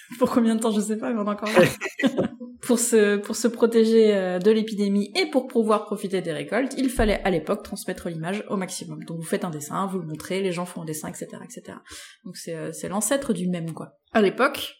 [0.20, 2.22] pour combien de temps, je sais pas, mais on est encore là.
[2.62, 6.90] pour, se, pour se protéger euh, de l'épidémie et pour pouvoir profiter des récoltes, il
[6.90, 9.04] fallait à l'époque transmettre l'image au maximum.
[9.04, 11.28] Donc vous faites un dessin, vous le montrez, les gens font un dessin, etc.
[11.44, 11.78] etc.
[12.26, 13.98] Donc c'est euh, c'est l'ancêtre du même, quoi.
[14.14, 14.76] À l'époque,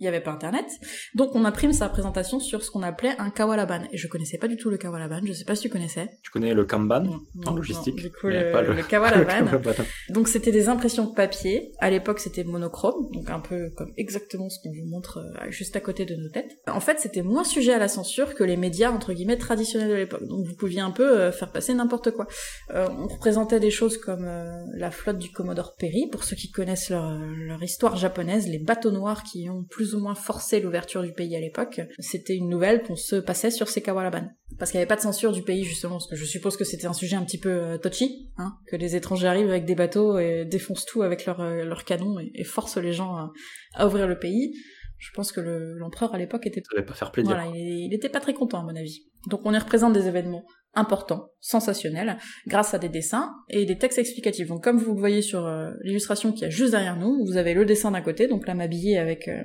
[0.00, 0.66] il n'y avait pas internet,
[1.14, 3.82] donc on imprime sa présentation sur ce qu'on appelait un kawalaban.
[3.92, 6.08] Et je connaissais pas du tout le kawalaban, je sais pas si tu connaissais.
[6.22, 9.50] Tu connais le Kanban Non, en logistique du coup, mais le, pas le- le kawalaban,
[9.52, 11.72] Le donc c'était des impressions de papier.
[11.78, 15.76] À l'époque c'était monochrome, donc un peu comme exactement ce qu'on vous montre euh, juste
[15.76, 16.58] à côté de nos têtes.
[16.66, 19.94] En fait c'était moins sujet à la censure que les médias entre guillemets traditionnels de
[19.94, 20.24] l'époque.
[20.26, 22.26] Donc vous pouviez un peu euh, faire passer n'importe quoi.
[22.74, 26.50] Euh, on représentait des choses comme euh, la flotte du Commodore Perry, pour ceux qui
[26.50, 31.02] connaissent leur, leur histoire japonaise, les bateaux noirs qui ont plus ou moins forcé l'ouverture
[31.02, 31.80] du pays à l'époque.
[31.98, 34.28] C'était une nouvelle qu'on se passait sur ces kawalaban.
[34.58, 36.64] Parce qu'il n'y avait pas de censure du pays justement, parce que je suppose que
[36.64, 39.74] c'était un sujet un petit peu euh, touchy, hein, que les étrangers arrivent avec des
[39.74, 43.32] bateaux et défoncent tout avec leurs euh, leurs canons et, et forcent les gens à,
[43.74, 44.52] à ouvrir le pays.
[44.98, 47.34] Je pense que le- l'empereur à l'époque était Ça pas faire plaisir.
[47.34, 49.06] voilà, il, il était pas très content à mon avis.
[49.28, 53.98] Donc on y représente des événements importants, sensationnels, grâce à des dessins et des textes
[53.98, 54.46] explicatifs.
[54.48, 57.54] Donc comme vous le voyez sur euh, l'illustration qui est juste derrière nous, vous avez
[57.54, 59.42] le dessin d'un côté, donc l'âme habillée avec euh,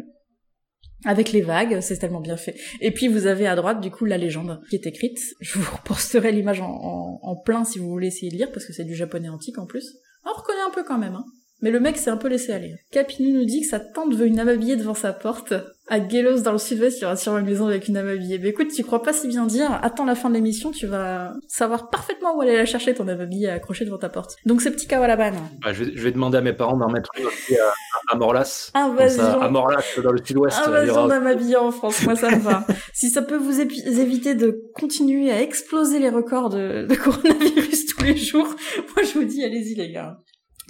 [1.03, 2.55] avec les vagues, c'est tellement bien fait.
[2.81, 5.19] Et puis vous avez à droite du coup la légende qui est écrite.
[5.41, 8.73] Je vous reposterai l'image en, en- plein si vous voulez essayer de lire parce que
[8.73, 9.97] c'est du japonais antique en plus.
[10.25, 11.25] On reconnaît un peu quand même, hein.
[11.61, 12.75] Mais le mec s'est un peu laissé aller.
[12.91, 15.53] Capinou nous dit que sa tante veut une âme devant sa porte.
[15.87, 18.07] À Gelos, dans le sud-ouest, il y aura sur ma maison avec une âme.
[18.07, 21.33] Mais écoute, tu crois pas si bien dire, attends la fin de l'émission, tu vas
[21.47, 24.35] savoir parfaitement où aller la chercher ton âme accrochée devant ta porte.
[24.45, 25.31] Donc ce petit kawalaban.
[25.63, 27.71] Bah, je, vais, je vais demander à mes parents d'en mettre une aussi à,
[28.11, 28.71] à Morlas.
[28.73, 29.11] Ah, vas-y.
[29.17, 30.57] ça, à Morlas, dans le sud-ouest.
[30.67, 32.65] Vas-y, aura- on a m'habiller en France, moi ça me va.
[32.93, 38.03] si ça peut vous éviter de continuer à exploser les records de, de coronavirus tous
[38.03, 38.47] les jours,
[38.95, 40.17] moi je vous dis, allez-y les gars.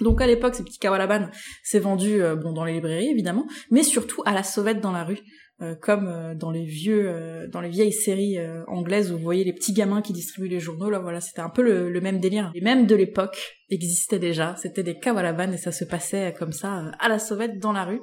[0.00, 1.28] Donc à l'époque, ces petits kawalaban,
[1.62, 5.04] c'est vendu euh, bon dans les librairies évidemment, mais surtout à la sauvette dans la
[5.04, 5.18] rue,
[5.62, 9.52] euh, comme euh, dans les vieux, dans les vieilles séries anglaises où vous voyez les
[9.52, 10.90] petits gamins qui distribuent les journaux.
[10.90, 12.50] Là, voilà, c'était un peu le, même délire.
[12.54, 13.38] Les mêmes de l'époque
[13.70, 14.54] existaient déjà.
[14.56, 18.00] C'était des kawalaban et ça se passait comme ça à la sauvette dans la rue.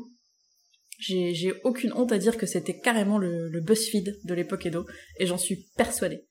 [0.99, 4.85] J'ai aucune honte à dire que c'était carrément le, le BuzzFeed de l'époque Edo,
[5.19, 6.21] et j'en suis persuadée.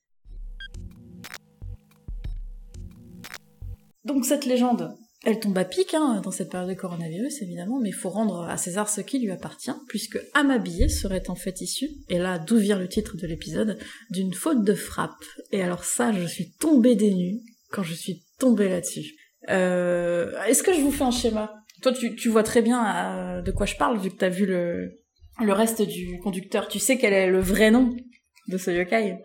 [4.03, 7.89] Donc cette légende, elle tombe à pic hein, dans cette période de coronavirus, évidemment, mais
[7.89, 11.89] il faut rendre à César ce qui lui appartient, puisque Amabillé serait en fait issu,
[12.09, 15.23] et là d'où vient le titre de l'épisode, d'une faute de frappe.
[15.51, 17.39] Et alors ça, je suis tombée des nues
[17.71, 19.15] quand je suis tombée là-dessus.
[19.49, 21.53] Euh, Est-ce que je vous fais un schéma?
[21.81, 24.99] Toi, tu, vois très bien euh, de quoi je parle, vu que t'as vu le,
[25.41, 26.67] le reste du conducteur.
[26.67, 27.95] Tu sais quel est le vrai nom
[28.47, 29.17] de ce yokai?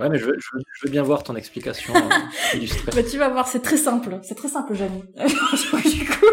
[0.00, 2.00] Ouais, mais je veux, je veux, bien voir ton explication euh,
[2.56, 2.90] illustrée.
[2.94, 4.18] Bah, tu vas voir, c'est très simple.
[4.22, 5.02] C'est très simple, Jamy.
[5.84, 6.26] du coup,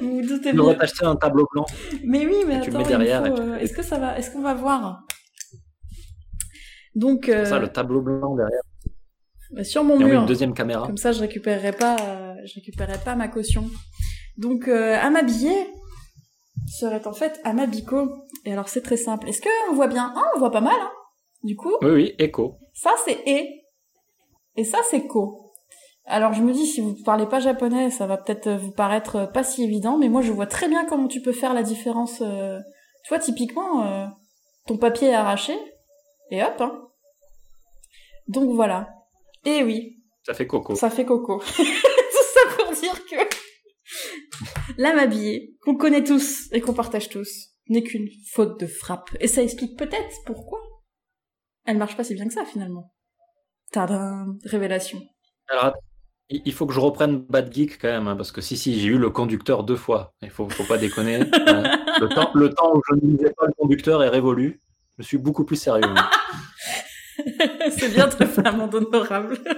[0.00, 0.76] vous vous doutez bien.
[0.80, 1.64] acheté un tableau blanc.
[2.02, 5.04] Mais oui, mais attends, euh, est-ce que ça va Est-ce qu'on va voir?
[6.96, 7.28] Donc.
[7.28, 7.44] Euh...
[7.44, 8.62] ça, le tableau blanc derrière.
[9.52, 10.22] Bah, sur mon mur.
[10.22, 10.88] Une deuxième caméra.
[10.88, 13.70] Comme ça, je récupérerai pas, euh, je récupérerai pas ma caution.
[14.38, 15.68] Donc, à m'habiller
[16.66, 18.24] serait en fait Amabico.
[18.44, 19.28] Et alors, c'est très simple.
[19.28, 20.12] Est-ce qu'on voit bien?
[20.16, 20.74] Ah, on voit pas mal.
[20.74, 20.90] Hein
[21.44, 21.72] du coup.
[21.82, 22.58] Oui, oui, écho.
[22.72, 23.46] Ça, c'est e.
[24.56, 25.52] Et ça, c'est ko.
[26.06, 29.42] Alors, je me dis, si vous parlez pas japonais, ça va peut-être vous paraître pas
[29.42, 32.20] si évident, mais moi, je vois très bien comment tu peux faire la différence.
[32.20, 32.58] Euh...
[33.04, 34.06] Tu vois, typiquement, euh,
[34.66, 35.54] ton papier est arraché,
[36.30, 36.88] et hop, hein.
[38.28, 38.88] Donc voilà.
[39.44, 39.98] Et oui.
[40.24, 40.74] Ça fait coco.
[40.74, 41.38] Ça fait coco.
[41.56, 43.16] Tout ça pour dire que
[44.78, 49.10] l'âme habillée, qu'on connaît tous et qu'on partage tous, n'est qu'une faute de frappe.
[49.20, 50.60] Et ça explique peut-être pourquoi
[51.66, 52.92] elle marche pas si bien que ça finalement.
[53.72, 55.00] Tadam, révélation.
[55.48, 55.74] Alors,
[56.30, 58.88] il faut que je reprenne Bad Geek quand même, hein, parce que si, si, j'ai
[58.88, 60.14] eu le conducteur deux fois.
[60.22, 61.16] Il faut, faut pas déconner.
[61.16, 61.26] Hein.
[62.00, 64.60] le, temps, le temps où je ne lisais pas le conducteur est révolu.
[64.98, 65.86] Je suis beaucoup plus sérieux.
[67.76, 69.38] C'est bien de faire un monde honorable.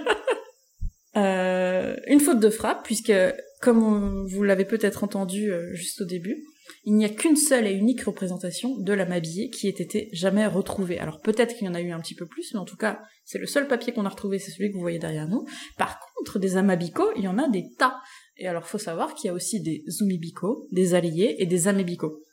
[1.15, 3.11] Euh, une faute de frappe, puisque,
[3.59, 6.43] comme vous l'avez peut-être entendu euh, juste au début,
[6.87, 10.47] il n'y a qu'une seule et unique représentation de la Mabillée qui ait été jamais
[10.47, 10.99] retrouvée.
[10.99, 13.01] Alors peut-être qu'il y en a eu un petit peu plus, mais en tout cas,
[13.25, 15.45] c'est le seul papier qu'on a retrouvé, c'est celui que vous voyez derrière nous.
[15.77, 17.99] Par contre, des Amabiko, il y en a des tas.
[18.37, 22.23] Et alors faut savoir qu'il y a aussi des Zumibiko, des Alliés et des Amebiko.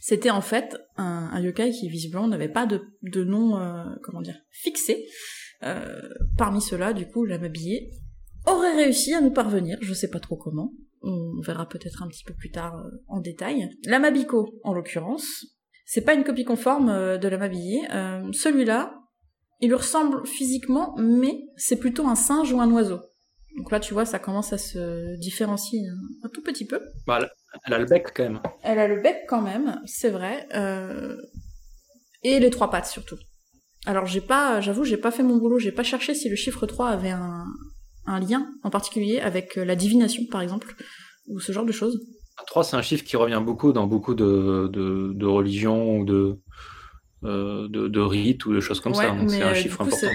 [0.00, 5.06] C'était en fait un, yokai qui visiblement n'avait pas de, nom, euh, comment dire, fixé.
[5.62, 7.88] Euh, parmi ceux-là, du coup, la Mabillée
[8.46, 12.24] aurait réussi à nous parvenir, je sais pas trop comment, on verra peut-être un petit
[12.24, 13.68] peu plus tard euh, en détail.
[13.84, 15.46] La Mabiko, en l'occurrence,
[15.84, 17.82] c'est pas une copie conforme euh, de la Mabillée.
[17.92, 18.94] Euh, celui-là,
[19.60, 23.00] il lui ressemble physiquement, mais c'est plutôt un singe ou un oiseau.
[23.56, 25.80] Donc là, tu vois, ça commence à se différencier
[26.24, 26.80] un, tout petit peu.
[27.06, 27.18] Bah,
[27.66, 28.40] elle a le bec quand même.
[28.62, 30.48] Elle a le bec quand même, c'est vrai.
[32.22, 33.18] Et les trois pattes surtout.
[33.84, 36.66] Alors j'ai pas, j'avoue, j'ai pas fait mon boulot, j'ai pas cherché si le chiffre
[36.66, 37.44] 3 avait un,
[38.06, 40.74] un lien en particulier avec euh, la divination, par exemple,
[41.26, 42.00] ou ce genre de choses
[42.46, 46.40] 3, c'est un chiffre qui revient beaucoup dans beaucoup de, de, religions ou de,
[47.24, 49.10] euh, de, rites ou de choses comme ça.
[49.10, 50.08] Donc c'est un euh, chiffre important.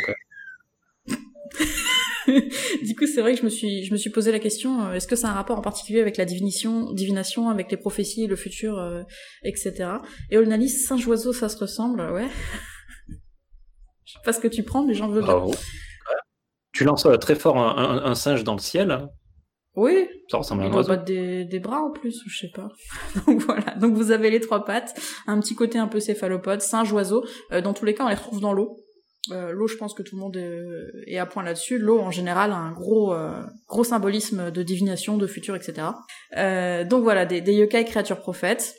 [2.28, 5.08] du coup, c'est vrai que je me suis, je me suis posé la question est-ce
[5.08, 9.06] que c'est un rapport en particulier avec la divination, divination, avec les prophéties, le futur,
[9.44, 9.92] etc.
[10.30, 12.28] Et Olnalis, singe oiseau, ça se ressemble, ouais.
[14.06, 15.46] je sais pas ce que tu prends, mais j'en veux bien.
[16.78, 19.10] Tu lances très fort un, singe dans le ciel.
[19.76, 20.08] Oui.
[20.30, 20.96] Ça ressemble à un oiseau.
[20.98, 22.70] Des, des bras en plus, je sais pas.
[23.26, 23.74] Donc voilà.
[23.80, 24.94] Donc vous avez les trois pattes,
[25.26, 27.26] un petit côté un peu céphalopode, singe, oiseau.
[27.52, 28.78] Euh, dans tous les cas, on les retrouve dans l'eau.
[29.32, 30.38] Euh, l'eau, je pense que tout le monde
[31.08, 31.80] est, à point là-dessus.
[31.80, 35.88] L'eau, en général, a un gros, euh, gros symbolisme de divination, de futur, etc.
[36.88, 38.76] donc voilà, des, des yokai créatures prophètes.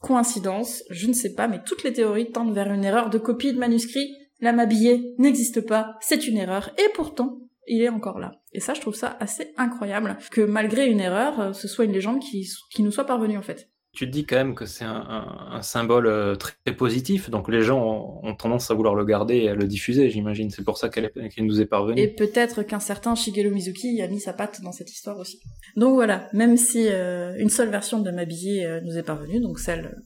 [0.00, 3.52] Coïncidence, je ne sais pas, mais toutes les théories tendent vers une erreur de copie
[3.52, 4.08] de manuscrit
[4.42, 8.32] la Mabillée n'existe pas, c'est une erreur, et pourtant, il est encore là.
[8.52, 11.92] Et ça, je trouve ça assez incroyable, que malgré une erreur, euh, ce soit une
[11.92, 13.70] légende qui, qui nous soit parvenue en fait.
[13.94, 18.20] Tu te dis quand même que c'est un, symbole euh, très positif, donc les gens
[18.22, 20.48] ont, tendance à vouloir le garder et à le diffuser, j'imagine.
[20.48, 22.00] C'est pour ça qu'elle nous est parvenue.
[22.00, 25.40] Et peut-être qu'un certain Shigeru Mizuki a mis sa patte dans cette histoire aussi.
[25.76, 30.02] Donc voilà, même si euh, une seule version de Mabillée nous est parvenue, donc celle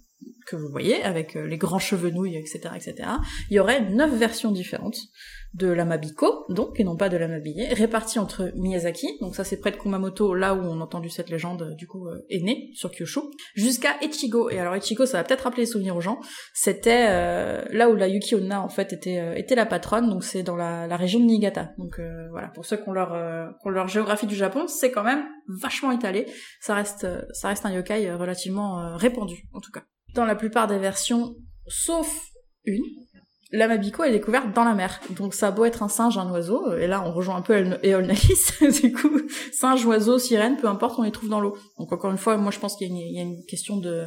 [0.47, 3.09] que vous voyez, avec les grands cheveux nouilles, etc., etc.,
[3.51, 4.99] il y aurait neuf versions différentes
[5.57, 9.71] de l'Amabiko, donc, et non pas de l'Amabie, réparties entre Miyazaki, donc ça c'est près
[9.71, 12.91] de Kumamoto, là où on a entendu cette légende, du coup, euh, est née, sur
[12.91, 13.21] Kyushu,
[13.55, 14.51] jusqu'à Echigo.
[14.51, 16.21] Et alors Echigo, ça va peut-être rappeler les souvenirs aux gens,
[16.53, 20.25] c'était euh, là où la Yuki Onna, en fait, était, euh, était la patronne, donc
[20.25, 21.71] c'est dans la, la, région de Niigata.
[21.79, 23.11] Donc voilà, pour ceux qui ont leur,
[23.61, 26.27] qui ont leur géographie du Japon, c'est quand même vachement étalé,
[26.61, 29.83] ça reste, ça reste un yokai relativement répandu, en tout cas.
[30.17, 31.37] Dans la plupart des versions,
[31.69, 32.09] sauf
[32.65, 32.83] une,
[33.53, 35.01] la Mabiko est découverte dans la mer.
[35.11, 37.43] Donc ça a beau être un singe, un oiseau, euh, et là on rejoint un
[37.43, 38.51] peu Eolnalis,
[38.83, 39.21] du coup,
[39.53, 41.57] singe, oiseau, sirène, peu importe, on les trouve dans l'eau.
[41.79, 44.07] Donc encore une fois, moi je pense qu'il y, a une question de,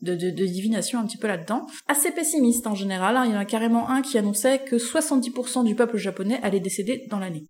[0.00, 0.14] de,
[0.46, 1.66] divination un petit peu là-dedans.
[1.88, 3.24] Assez pessimiste en général, hein.
[3.26, 7.06] il y en a carrément un qui annonçait que 70% du peuple japonais allait décéder
[7.10, 7.46] dans l'année.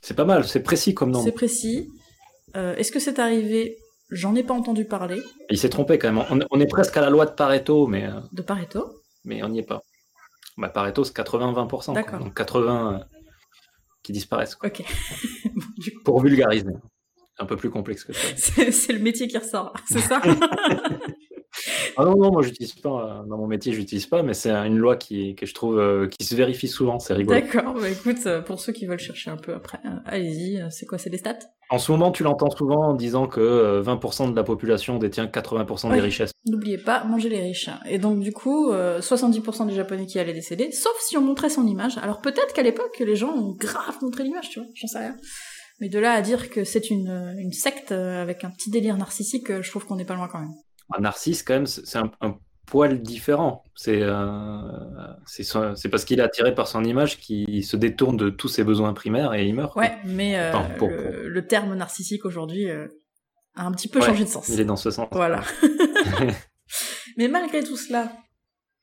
[0.00, 1.22] C'est pas mal, c'est précis comme nom.
[1.22, 1.88] C'est précis.
[2.56, 3.76] Euh, est-ce que c'est arrivé
[4.14, 5.20] J'en ai pas entendu parler.
[5.50, 6.46] Il s'est trompé quand même.
[6.50, 8.04] On, est presque à la loi de Pareto, mais...
[8.04, 9.82] Euh, de Pareto Mais on n'y est pas.
[10.56, 11.94] Bah, Pareto, c'est 80-20%.
[11.94, 12.20] D'accord.
[12.20, 13.04] Donc 80 euh,
[14.04, 14.56] qui disparaissent.
[14.62, 14.84] Ok.
[16.04, 16.70] Pour vulgariser.
[17.40, 18.28] Un peu plus complexe que ça.
[18.70, 20.22] c'est le métier qui ressort, c'est ça?
[21.96, 22.88] Ah non, non, moi j'utilise pas,
[23.22, 26.08] euh, dans mon métier j'utilise pas, mais c'est une loi qui, que je trouve euh,
[26.08, 27.40] qui se vérifie souvent, c'est rigolo.
[27.40, 30.98] D'accord, bah écoute, euh, pour ceux qui veulent chercher un peu après, allez-y, c'est quoi,
[30.98, 31.38] c'est des stats?
[31.70, 35.92] En ce moment, tu l'entends souvent en disant que 20% de la population détient 80%
[35.92, 36.32] des richesses.
[36.46, 37.70] N'oubliez pas, manger les riches.
[37.88, 41.66] Et donc du coup, 70% des Japonais qui allaient décéder, sauf si on montrait son
[41.66, 41.96] image.
[41.98, 45.16] Alors peut-être qu'à l'époque, les gens ont grave montré l'image, tu vois, j'en sais rien.
[45.80, 49.60] Mais de là à dire que c'est une, une secte avec un petit délire narcissique,
[49.62, 50.52] je trouve qu'on n'est pas loin quand même
[50.92, 53.62] un narcisse, quand même, c'est un, poil différent.
[53.74, 54.58] C'est euh,
[55.26, 58.94] c'est parce qu'il est attiré par son image qu'il se détourne de tous ses besoins
[58.94, 59.76] primaires et il meurt.
[59.76, 62.88] Ouais, mais euh, le, terme narcissique aujourd'hui euh,
[63.54, 64.48] a un petit peu changé de sens.
[64.48, 65.08] Il est dans ce sens.
[65.12, 65.42] Voilà.
[67.18, 68.10] mais malgré tout cela,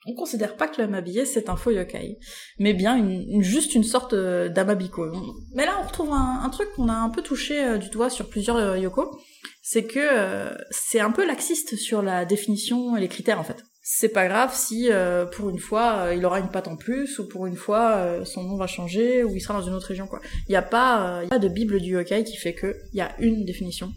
[0.05, 2.17] on considère pas que l'amabillé c'est un faux yokai,
[2.59, 5.11] mais bien une, juste une sorte d'amabiko.
[5.53, 8.29] Mais là, on retrouve un, un truc qu'on a un peu touché du doigt sur
[8.29, 9.19] plusieurs yoko,
[9.61, 13.63] c'est que euh, c'est un peu laxiste sur la définition et les critères en fait.
[13.83, 17.19] C'est pas grave si euh, pour une fois euh, il aura une patte en plus
[17.19, 20.07] ou pour une fois son nom va changer ou il sera dans une autre région
[20.07, 20.19] quoi.
[20.47, 23.01] Il a pas y a pas de bible du yokai qui fait que il y
[23.01, 23.91] a une définition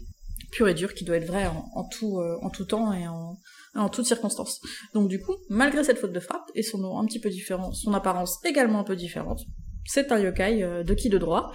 [0.51, 3.37] pure et dure qui doit être vraie en, tout en tout temps et en
[3.75, 4.61] en toutes circonstances.
[4.93, 7.71] Donc du coup, malgré cette faute de frappe et son nom un petit peu différent,
[7.73, 9.41] son apparence également un peu différente,
[9.85, 11.51] c'est un yokai de qui de droit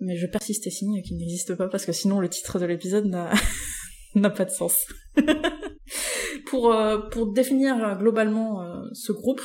[0.00, 3.06] mais je persiste et signe qu'il n'existe pas parce que sinon le titre de l'épisode
[3.06, 3.32] n'a
[4.14, 4.86] n'a pas de sens.
[6.46, 9.42] pour euh, pour définir globalement euh, ce groupe,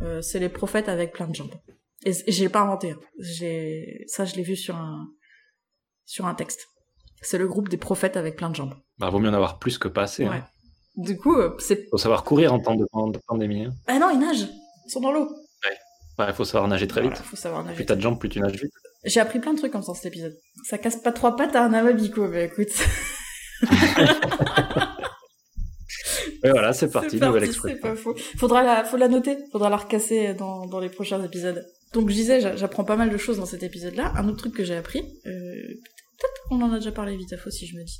[0.00, 1.54] euh, c'est les prophètes avec plein de jambes.
[2.04, 2.92] Et, j'ai pas inventé.
[2.92, 3.00] Hein.
[3.18, 5.08] J'ai ça je l'ai vu sur un
[6.04, 6.66] sur un texte.
[7.20, 8.74] C'est le groupe des prophètes avec plein de jambes.
[8.98, 10.24] Bah vaut mieux en avoir plus que pas assez.
[10.24, 10.46] Hein.
[10.98, 11.04] Ouais.
[11.04, 11.88] Du coup, c'est.
[11.90, 13.64] Faut savoir courir en temps de, pandémie.
[13.64, 13.72] Hein.
[13.86, 14.48] Ah non, ils nagent.
[14.86, 15.28] Ils sont dans l'eau.
[15.64, 16.26] Ouais.
[16.28, 17.16] Il faut savoir nager très vite.
[17.16, 17.76] faut savoir nager.
[17.76, 18.72] Plus t'as de jambes, plus tu nages vite.
[19.04, 20.36] J'ai appris plein de trucs comme ça cet épisode.
[20.64, 22.72] Ça casse pas trois pattes à un amabico, mais écoute.
[26.44, 27.78] Et voilà, c'est parti, nouvelle expression.
[27.80, 28.14] C'est pas faux.
[28.36, 31.66] Faudra la, faut la noter, faudra la recasser dans, dans les prochains épisodes.
[31.92, 34.12] Donc je disais, j'apprends pas mal de choses dans cet épisode-là.
[34.16, 35.74] Un autre truc que j'ai appris, euh,
[36.18, 37.98] peut-être qu'on en a déjà parlé vite à faux si je me dis.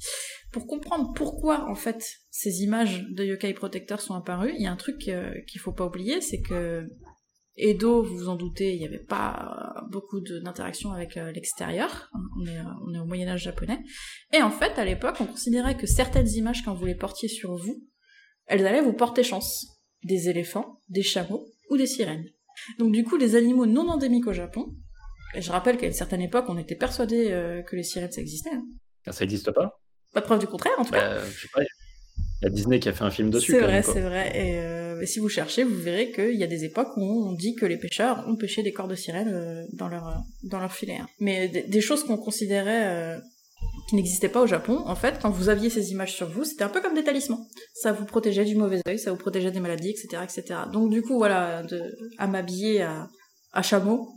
[0.52, 4.72] Pour comprendre pourquoi en fait ces images de yokai protecteurs sont apparues, il y a
[4.72, 6.88] un truc euh, qu'il faut pas oublier, c'est que
[7.58, 12.10] Edo, vous vous en doutez, il n'y avait pas beaucoup d'interaction avec euh, l'extérieur.
[12.40, 13.80] On est, euh, au Moyen Âge japonais.
[14.32, 17.56] Et en fait, à l'époque, on considérait que certaines images, quand vous les portiez sur
[17.56, 17.84] vous,
[18.46, 19.66] elles allaient vous porter chance.
[20.04, 22.26] Des éléphants, des chameaux ou des sirènes.
[22.78, 24.76] Donc du coup, les animaux non endémiques au Japon,
[25.34, 28.20] et je rappelle qu'à une certaine époque, on était persuadé euh, que les sirènes, ça
[28.20, 28.50] existait.
[28.50, 28.64] Hein.
[29.10, 29.80] Ça n'existe pas?
[30.12, 31.24] Pas de preuve du contraire, en tout bah, cas.
[31.24, 31.62] Je sais pas,
[32.40, 33.52] il y a Disney qui a fait un film dessus.
[33.52, 34.30] C'est vrai, c'est vrai.
[34.34, 37.56] Et euh, si vous cherchez, vous verrez qu'il y a des époques où on dit
[37.56, 40.98] que les pêcheurs ont pêché des corps de sirène euh, dans leur dans leur filet.
[41.00, 41.08] Hein.
[41.18, 43.18] Mais des, choses qu'on considérait euh,
[43.88, 46.62] qui n'existaient pas au Japon, en fait, quand vous aviez ces images sur vous, c'était
[46.62, 47.44] un peu comme des talismans.
[47.74, 50.60] Ça vous protégeait du mauvais œil, ça vous protégeait des maladies, etc., etc.
[50.72, 51.82] Donc du coup, voilà, de
[52.18, 53.08] à m'habiller à,
[53.52, 54.12] à chameau,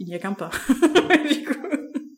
[0.00, 0.50] il n'y a qu'un pas.
[0.68, 1.54] du coup.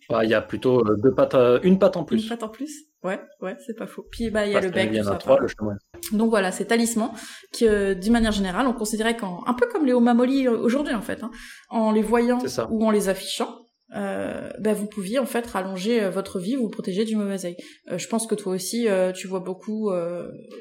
[0.09, 2.23] Bah, il y a plutôt deux pattes, une patte en plus.
[2.23, 2.87] Une patte en plus.
[3.03, 4.07] Ouais, ouais, c'est pas faux.
[4.11, 4.89] Puis bah il y a le bec.
[4.93, 5.73] Il y en a trois, le chameau.
[6.13, 7.15] Donc voilà, ces talismans
[7.53, 11.03] qui, euh, d'une manière générale, on considérait qu'un un peu comme les Omamoli aujourd'hui en
[11.03, 11.31] fait, hein,
[11.69, 12.39] en les voyant
[12.71, 13.63] ou en les affichant,
[13.95, 17.57] euh, bah, vous pouviez en fait rallonger euh, votre vie, vous protéger du mauvais œil.
[17.91, 19.91] Euh, je pense que toi aussi, tu vois beaucoup,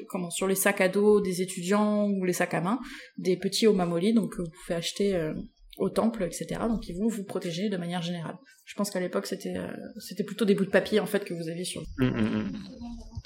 [0.08, 2.78] comment, sur les sacs à dos des étudiants ou les sacs à main,
[3.18, 5.32] des petits Omamoli, donc vous pouvez acheter
[5.78, 6.60] au temple, etc.
[6.68, 8.36] Donc ils vont vous protéger de manière générale.
[8.64, 11.34] Je pense qu'à l'époque c'était euh, c'était plutôt des bouts de papier en fait que
[11.34, 11.82] vous aviez sur.
[11.98, 12.52] Mmh.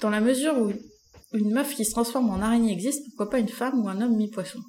[0.01, 0.71] Dans la mesure où
[1.33, 4.15] une meuf qui se transforme en araignée existe, pourquoi pas une femme ou un homme
[4.15, 4.59] mi-poisson?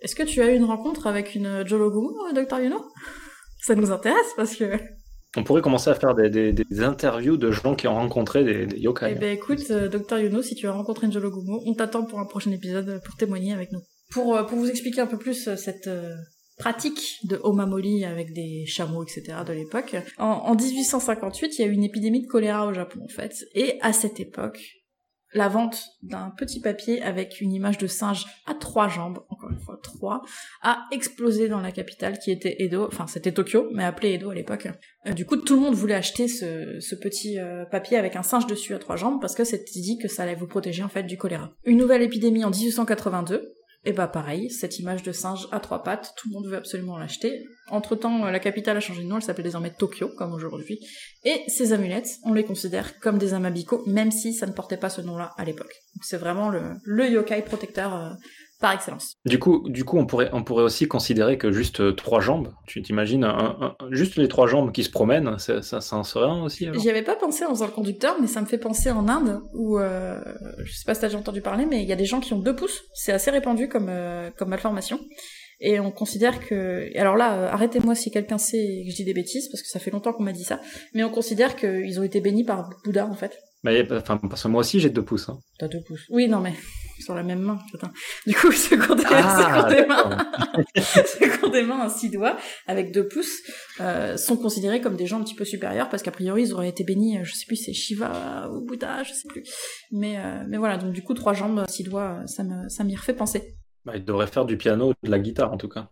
[0.00, 2.84] Est-ce que tu as eu une rencontre avec une Jologumu, Dr Yuno?
[3.60, 4.64] Ça nous intéresse parce que...
[5.36, 9.12] On pourrait commencer à faire des, interviews de gens qui ont rencontré des, yokai.
[9.14, 12.24] Eh ben écoute, Dr Yuno, si tu as rencontré une Jologumu, on t'attend pour un
[12.24, 13.80] prochain épisode pour témoigner avec nous.
[14.10, 15.88] Pour, pour vous expliquer un peu plus cette
[16.58, 19.38] pratique de Omamoli avec des chameaux, etc.
[19.46, 19.96] de l'époque.
[20.18, 23.46] En, 1858, il y a eu une épidémie de choléra au Japon, en fait.
[23.54, 24.60] Et à cette époque,
[25.34, 29.58] la vente d'un petit papier avec une image de singe à trois jambes, encore une
[29.58, 30.22] fois trois,
[30.62, 34.34] a explosé dans la capitale qui était Edo, enfin c'était Tokyo, mais appelé Edo à
[34.34, 34.68] l'époque.
[35.06, 38.46] Euh, du coup, tout le monde voulait acheter ce, petit euh, papier avec un singe
[38.46, 41.02] dessus à trois jambes parce que c'était dit que ça allait vous protéger en fait
[41.02, 41.52] du choléra.
[41.64, 43.52] Une nouvelle épidémie en 1882,
[43.84, 46.98] et bah pareil, cette image de singe à trois pattes, tout le monde veut absolument
[46.98, 47.44] l'acheter.
[47.68, 50.80] Entre temps, euh, la capitale a changé de nom, elle s'appelle désormais Tokyo, comme aujourd'hui.
[51.24, 54.90] Et ces amulettes, on les considère comme des amabiko, même si ça ne portait pas
[54.90, 55.72] ce nom-là à l'époque.
[56.02, 58.10] C'est vraiment le, le yokai protecteur euh,
[58.60, 59.14] par excellence.
[59.24, 62.52] Du coup, du coup, on pourrait, on pourrait aussi considérer que juste euh, trois jambes,
[62.66, 63.26] tu t'imagines,
[63.90, 66.90] juste les trois jambes qui se promènent, ça, ça, ça en serait un aussi J'y
[66.90, 69.78] avais pas pensé en faisant le conducteur, mais ça me fait penser en Inde, où,
[69.78, 70.18] euh,
[70.64, 72.32] je sais pas si t'as déjà entendu parler, mais il y a des gens qui
[72.32, 75.00] ont deux pouces, c'est assez répandu comme, euh, comme malformation.
[75.60, 79.14] Et on considère que, alors là, euh, arrêtez-moi si quelqu'un sait que je dis des
[79.14, 80.60] bêtises, parce que ça fait longtemps qu'on m'a dit ça,
[80.94, 83.38] mais on considère qu'ils ont été bénis par Bouddha, en fait.
[83.64, 85.28] Mais, enfin, parce que moi aussi j'ai deux pouces.
[85.28, 85.40] Hein.
[85.58, 86.06] T'as deux pouces.
[86.10, 86.54] Oui, non, mais
[87.08, 87.58] sur la même main.
[87.72, 87.90] Putain.
[88.26, 90.30] Du coup, c'est qu'on des, ah, des mains,
[91.50, 93.40] des mains à six doigts avec deux pouces
[93.80, 96.68] euh, sont considérés comme des gens un petit peu supérieurs parce qu'a priori ils auraient
[96.68, 97.18] été bénis.
[97.22, 99.42] Je sais plus, c'est Shiva ou Bouddha, je sais plus.
[99.90, 102.94] Mais euh, mais voilà, donc du coup trois jambes, six doigts, ça me ça m'y
[102.94, 103.56] refait penser.
[103.86, 105.88] Bah, il devrait faire du piano, de la guitare en tout cas.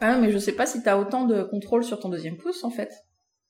[0.00, 2.70] Ah, mais je sais pas si t'as autant de contrôle sur ton deuxième pouce en
[2.70, 2.92] fait.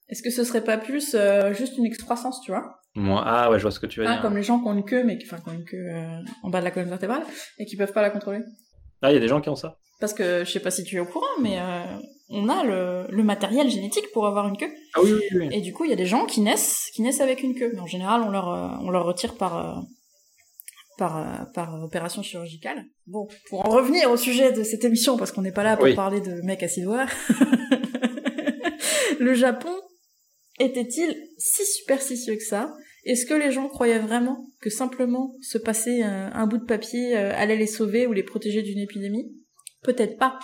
[0.08, 2.80] Est-ce que ce serait pas plus euh, juste une excroissance, tu vois?
[2.94, 4.22] Moi, ah ouais, je vois ce que tu veux ah, dire.
[4.22, 6.20] Comme les gens qui ont une queue, mais qui, enfin, qui ont une queue euh,
[6.42, 7.22] en bas de la colonne vertébrale
[7.58, 8.40] et qui peuvent pas la contrôler.
[9.02, 9.78] Ah, il y a des gens qui ont ça.
[10.00, 11.84] Parce que je sais pas si tu es au courant, mais euh,
[12.30, 14.70] on a le, le, matériel génétique pour avoir une queue.
[14.94, 15.48] Ah oui, oui, oui.
[15.52, 17.72] Et du coup, il y a des gens qui naissent, qui naissent avec une queue.
[17.74, 19.82] Mais en général, on leur, on leur retire par,
[20.96, 22.84] par, par opération chirurgicale.
[23.06, 25.92] Bon, pour en revenir au sujet de cette émission, parce qu'on n'est pas là pour
[25.94, 27.06] parler de mecs à six doigts.
[29.20, 29.74] le Japon
[30.58, 32.74] était-il si superstitieux que ça?
[33.04, 37.32] Est-ce que les gens croyaient vraiment que simplement se passer un, bout de papier euh,
[37.34, 39.32] allait les sauver ou les protéger d'une épidémie?
[39.82, 40.38] Peut-être pas.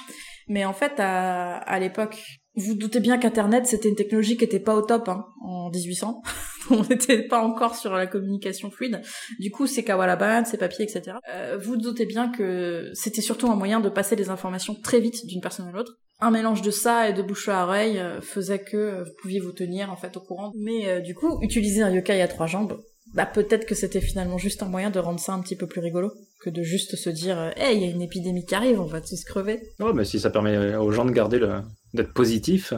[0.48, 2.16] Mais en fait, à, à l'époque,
[2.56, 6.22] vous doutez bien qu'Internet, c'était une technologie qui était pas au top hein, en 1800.
[6.70, 9.02] On n'était pas encore sur la communication fluide.
[9.40, 11.16] Du coup, c'est Kawalaban, ces papiers, etc.
[11.34, 15.26] Euh, vous doutez bien que c'était surtout un moyen de passer des informations très vite
[15.26, 15.98] d'une personne à l'autre.
[16.20, 19.40] Un mélange de ça et de bouche à oreille euh, faisait que euh, vous pouviez
[19.40, 20.52] vous tenir en fait au courant.
[20.56, 22.80] Mais du coup, utiliser un yokai à trois jambes,
[23.14, 25.80] bah peut-être que c'était finalement juste un moyen de rendre ça un petit peu plus
[25.80, 28.86] rigolo que de juste se dire hey, il y a une épidémie qui arrive, on
[28.86, 29.60] va tous crever.
[29.78, 31.60] Ouais, mais si ça permet aux gens de garder le
[31.94, 32.74] d'être positif,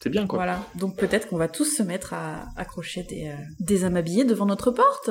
[0.00, 0.38] c'est bien quoi.
[0.38, 4.46] Voilà, donc peut-être qu'on va tous se mettre à accrocher des, euh, des amabillés devant
[4.46, 5.10] notre porte.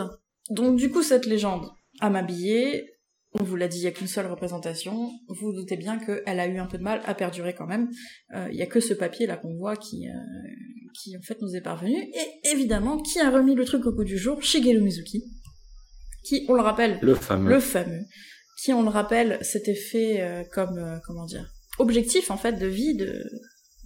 [0.49, 2.94] Donc du coup, cette légende, amabillé,
[3.39, 5.11] on vous l'a dit, il n'y a qu'une seule représentation.
[5.27, 7.89] Vous, vous doutez bien qu'elle a eu un peu de mal à perdurer quand même.
[8.33, 10.13] Euh, il n'y a que ce papier là qu'on voit qui, euh,
[10.93, 11.97] qui en fait nous est parvenu.
[11.97, 14.41] Et évidemment, qui a remis le truc au goût du jour?
[14.41, 15.23] Shigeru Mizuki,
[16.23, 18.05] qui, on le rappelle, le fameux, le fameux,
[18.61, 23.23] qui, on le rappelle, s'était fait comme comment dire, objectif en fait de vie de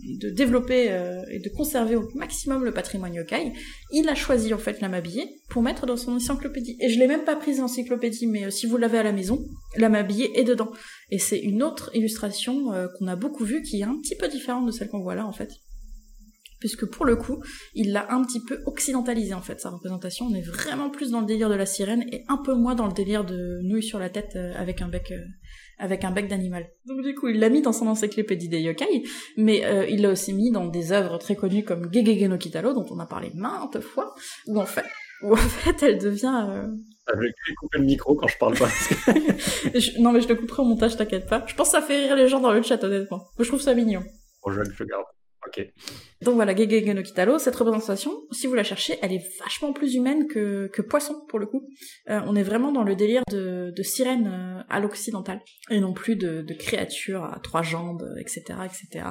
[0.02, 3.54] de développer euh, et de conserver au maximum le patrimoine yokai,
[3.92, 6.78] il a choisi en fait l'amabillé pour mettre dans son encyclopédie.
[6.80, 9.12] Et je l'ai même pas prise en encyclopédie, mais euh, si vous l'avez à la
[9.12, 10.72] maison, l'amabillé est dedans.
[11.12, 14.28] Et c'est une autre illustration euh, qu'on a beaucoup vue qui est un petit peu
[14.28, 15.52] différente de celle qu'on voit là en fait.
[16.60, 17.42] Puisque pour le coup,
[17.74, 20.28] il l'a un petit peu occidentalisé en fait, sa représentation.
[20.28, 22.88] On est vraiment plus dans le délire de la sirène et un peu moins dans
[22.88, 25.14] le délire de nouilles sur la tête avec un bec
[25.80, 26.70] avec un bec d'animal.
[26.86, 29.04] Donc du coup, il l'a mis dans son encyclopédie des yokai,
[29.38, 32.74] mais euh, il l'a aussi mis dans des œuvres très connues comme Gegege no Kitaro,
[32.74, 34.14] dont on a parlé maintes fois,
[34.48, 34.86] où en fait,
[35.24, 36.48] où en fait elle devient...
[36.50, 36.68] Euh...
[37.12, 38.68] Je vais couper le micro quand je parle pas.
[40.00, 41.44] Non mais je le couperai au montage, t'inquiète pas.
[41.48, 43.26] Je pense que ça fait rire les gens dans le chat, honnêtement.
[43.40, 44.04] je trouve ça mignon.
[44.44, 45.06] Bon, je, je garde.
[46.22, 49.96] Donc voilà, Gegege no Kitaro, cette représentation, si vous la cherchez, elle est vachement plus
[49.96, 51.68] humaine que, poisson, pour le coup.
[52.10, 56.16] Euh, on est vraiment dans le délire de, sirène euh, à l'occidental, et non plus
[56.16, 59.06] de, de créatures à trois jambes, etc., etc.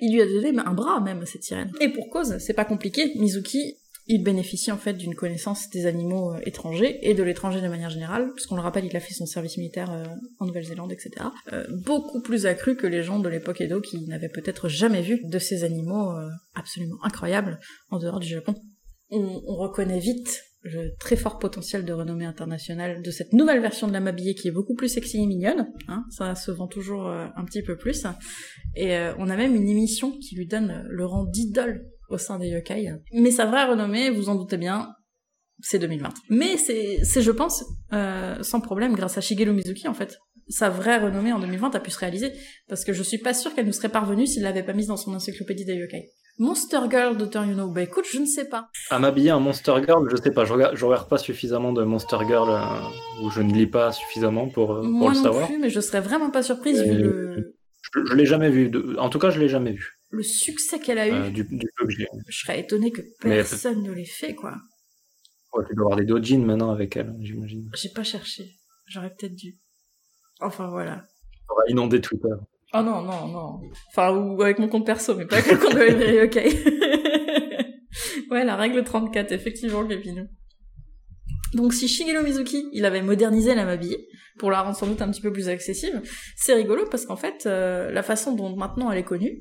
[0.00, 1.72] Il lui a donné un bras même cette sirène.
[1.80, 3.76] Et pour cause, c'est pas compliqué, Mizuki
[4.06, 7.90] il bénéficie en fait d'une connaissance des animaux euh, étrangers et de l'étranger de manière
[7.90, 10.04] générale, puisqu'on le rappelle, il a fait son service militaire euh,
[10.38, 11.10] en Nouvelle-Zélande, etc.
[11.52, 15.20] Euh, beaucoup plus accru que les gens de l'époque Edo qui n'avaient peut-être jamais vu
[15.24, 16.12] de ces animaux
[16.54, 17.58] absolument incroyables
[17.90, 18.54] en dehors du Japon.
[19.10, 23.92] On, reconnaît vite le très fort potentiel de renommée internationale de cette nouvelle version de
[23.92, 25.68] la Mabillée qui est beaucoup plus sexy et mignonne.
[25.88, 28.06] Hein, ça se vend toujours euh, un petit peu plus.
[28.74, 32.38] Et euh, on a même une émission qui lui donne le rang d'idole au sein
[32.38, 32.92] des yokai.
[33.12, 34.88] Mais sa vraie renommée, vous en doutez bien,
[35.60, 36.08] c'est 2020.
[36.30, 40.18] Mais c'est, je pense, euh, sans problème grâce à Shigeru Mizuki en fait.
[40.48, 42.32] Sa vraie renommée en 2020 a pu se réaliser
[42.68, 44.96] parce que je suis pas sûre qu'elle nous serait parvenue s'il l'avait pas mise dans
[44.96, 46.10] son encyclopédie des yokai.
[46.38, 48.68] Monster Girl You Know, bah écoute, je ne sais pas.
[48.90, 51.84] À m'habiller un Monster Girl, je sais pas, je regarde, je regarde pas suffisamment de
[51.84, 55.22] Monster Girl euh, ou je ne lis pas suffisamement pour, euh, pour Moi le non
[55.24, 55.46] savoir.
[55.46, 57.54] plus, mais je serais vraiment pas surprise vu le,
[57.94, 58.70] Je, je l'ai jamais vu.
[58.70, 59.90] de- En tout cas, je l'ai jamais vu.
[60.12, 61.12] Le succès qu'elle a eu.
[61.12, 61.66] euh, du, du.
[62.28, 64.54] Je serais étonnée que Mais- personne ne l'ait fait, quoi.
[65.54, 67.68] Ouais, tu dois avoir des dojins maintenant avec elle, j'imagine.
[67.74, 68.52] J'ai pas cherché.
[68.86, 69.58] J'aurais peut-être dû.
[70.40, 71.02] Enfin voilà.
[71.50, 72.28] On va inonder Twitter.
[72.74, 73.60] Oh non, non, non.
[73.90, 76.36] Enfin, ou avec mon compte perso, mais pas avec le compte de ok.
[78.30, 80.26] ouais, la règle 34, effectivement, Gabinou.
[81.54, 83.98] Donc si Shigeru Mizuki, il avait modernisé la Mabille
[84.38, 86.00] pour la rendre sans doute un petit peu plus accessible,
[86.36, 89.38] c'est rigolo parce qu'en fait, euh, la façon dont maintenant elle est connue,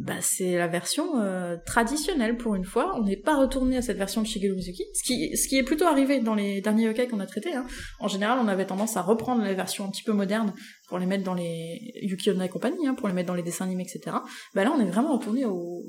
[0.00, 2.98] bah, c'est la version euh, traditionnelle pour une fois.
[2.98, 6.20] On n'est pas retourné à cette version de Shigeru Mizuki, ce qui, est plutôt arrivé
[6.20, 7.52] dans les derniers yokai qu'on a traités.
[7.52, 7.66] Hein.
[7.98, 10.54] En général, on avait tendance à reprendre les versions un petit peu modernes
[10.88, 13.42] pour les mettre dans les Yuki Onna et compagnie, hein, pour les mettre dans les
[13.42, 14.16] dessins animés, etc.
[14.54, 15.84] Bah là, on est vraiment retourné au,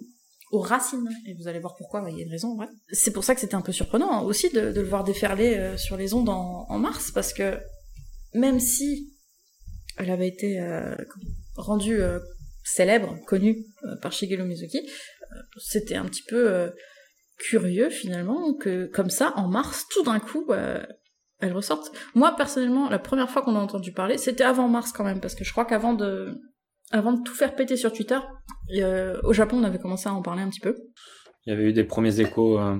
[0.52, 1.08] aux racines.
[1.26, 2.68] Et vous allez voir pourquoi, bah, il y a une raison, ouais.
[2.90, 5.78] C'est pour ça que c'était un peu surprenant hein, aussi de, le voir déferler euh,
[5.78, 7.58] sur les ondes en, mars, parce que
[8.34, 9.14] même si
[9.98, 10.96] elle avait été euh,
[11.56, 12.02] rendue
[12.64, 16.70] célèbre, connue euh, par Shigeru Mizuki, euh, c'était un petit peu euh,
[17.38, 20.84] curieux finalement que comme ça, en mars, tout d'un coup, euh,
[21.40, 21.92] elle ressorte.
[22.14, 25.36] Moi personnellement, la première fois qu'on a entendu parler, c'était avant mars quand même, parce
[25.36, 26.40] que je crois qu'avant de
[26.92, 28.20] avant de tout faire péter sur Twitter,
[28.78, 30.76] euh, au Japon, on avait commencé à en parler un petit peu.
[31.46, 32.78] Il y avait eu des premiers échos euh,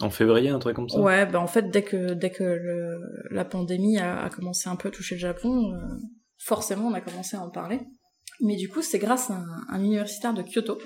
[0.00, 0.98] en février, un truc comme ça?
[1.00, 2.98] Ouais, bah en fait, dès que dès que le,
[3.30, 5.78] la pandémie a, a commencé un peu à toucher le Japon, euh,
[6.36, 7.80] forcément, on a commencé à en parler.
[8.40, 10.78] Mais du coup, c'est grâce à un, un universitaire de Kyoto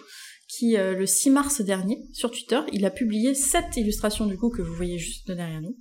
[0.49, 4.49] qui, euh, le 6 mars dernier, sur Twitter, il a publié sept illustrations du coup
[4.49, 5.76] que vous voyez juste derrière nous,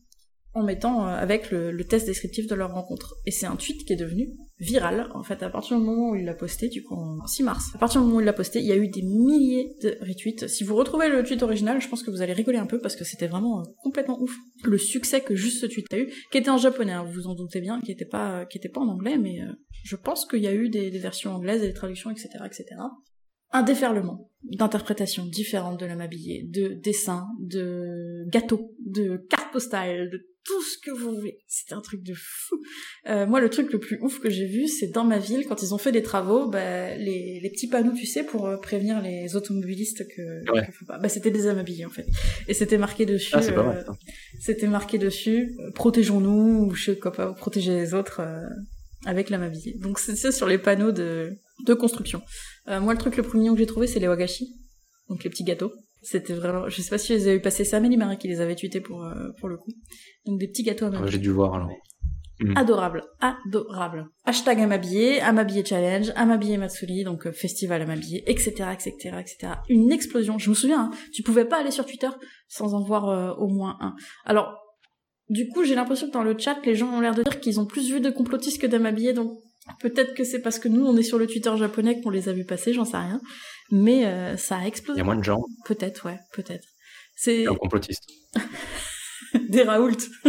[0.58, 3.16] en mettant euh, avec le, test descriptif de leur rencontre.
[3.26, 4.30] Et c'est un tweet qui est devenu
[4.60, 7.43] viral, en fait, à partir du moment où il l'a posté, du coup, en 6
[7.43, 7.72] mars.
[7.76, 9.97] À partir du moment où il l'a posté, il y a eu des milliers de
[10.01, 10.47] retweets.
[10.47, 12.95] Si vous retrouvez le tweet original, je pense que vous allez rigoler un peu parce
[12.95, 14.36] que c'était vraiment euh, complètement ouf.
[14.64, 17.28] Le succès que juste ce tweet a eu, qui était en japonais, hein, vous vous
[17.28, 19.51] en doutez bien, qui était pas, qui pas en anglais, mais euh,
[19.84, 22.66] je pense qu'il y a eu des, versions anglaises des traductions, etc., etc.
[23.51, 30.28] Un déferlement d'interprétations différentes de la Mabillée, de dessins, de gâteaux, de cartes postales, de
[30.48, 31.38] tout ce que vous voulez.
[31.48, 32.56] C'était un truc de fou.
[33.08, 35.62] Euh, moi, le truc le plus ouf que j'ai vu, c'est dans ma ville, quand
[35.62, 39.02] ils ont fait des travaux, bah, les, les petits panneaux, tu sais, pour euh, prévenir
[39.02, 40.66] les automobilistes que, Ouais.
[40.66, 40.86] que.
[40.86, 42.06] Bah, c'était des amabillés, en fait.
[42.48, 43.32] Et c'était marqué dessus.
[43.34, 43.84] Ah, c'est pas euh,
[44.39, 48.41] c'était marqué dessus, euh, protégeons-nous, ou je sais quoi pas, protéger les autres euh,
[49.06, 49.76] avec la mabillée.
[49.80, 51.32] Donc c'est ça sur les panneaux de,
[51.66, 52.22] de construction.
[52.70, 54.48] Euh, moi, le truc le mignon que j'ai trouvé, c'est les wagashi,
[55.10, 55.74] donc les petits gâteaux.
[56.10, 58.39] C'était vraiment, je sais pas si les avez eu passés, c'est Amélie Marie qui les
[58.39, 59.72] avait tweetés pour, euh, pour le coup.
[60.26, 61.05] Donc des petits gâteaux à.
[61.08, 61.70] J'ai dû voir alors.
[62.55, 64.08] Adorable, adorable.
[64.24, 68.70] Hashtag à m'habiller, à m'habiller challenge, à m'habiller Matsuri, donc euh, festival à m'habiller, etc.,
[68.72, 69.53] etc., etc.
[69.68, 70.38] Une explosion.
[70.38, 72.10] Je me souviens, hein, tu pouvais pas aller sur Twitter
[72.47, 73.93] sans en voir euh, au moins un.
[74.24, 74.55] Alors,
[75.30, 77.60] du coup, j'ai l'impression que dans le chat, les gens ont l'air de dire qu'ils
[77.60, 79.39] ont plus vu de complotistes que d'amabillés, donc
[79.80, 82.34] peut-être que c'est parce que nous, on est sur le Twitter japonais qu'on les a
[82.34, 83.22] vus passer, j'en sais rien.
[83.72, 84.99] Mais euh, ça a Il explosé.
[84.99, 85.43] y a moins de gens.
[85.65, 86.68] Peut-être, ouais, peut-être.
[87.15, 88.03] C'est un complotiste.
[89.49, 89.97] des Raoult.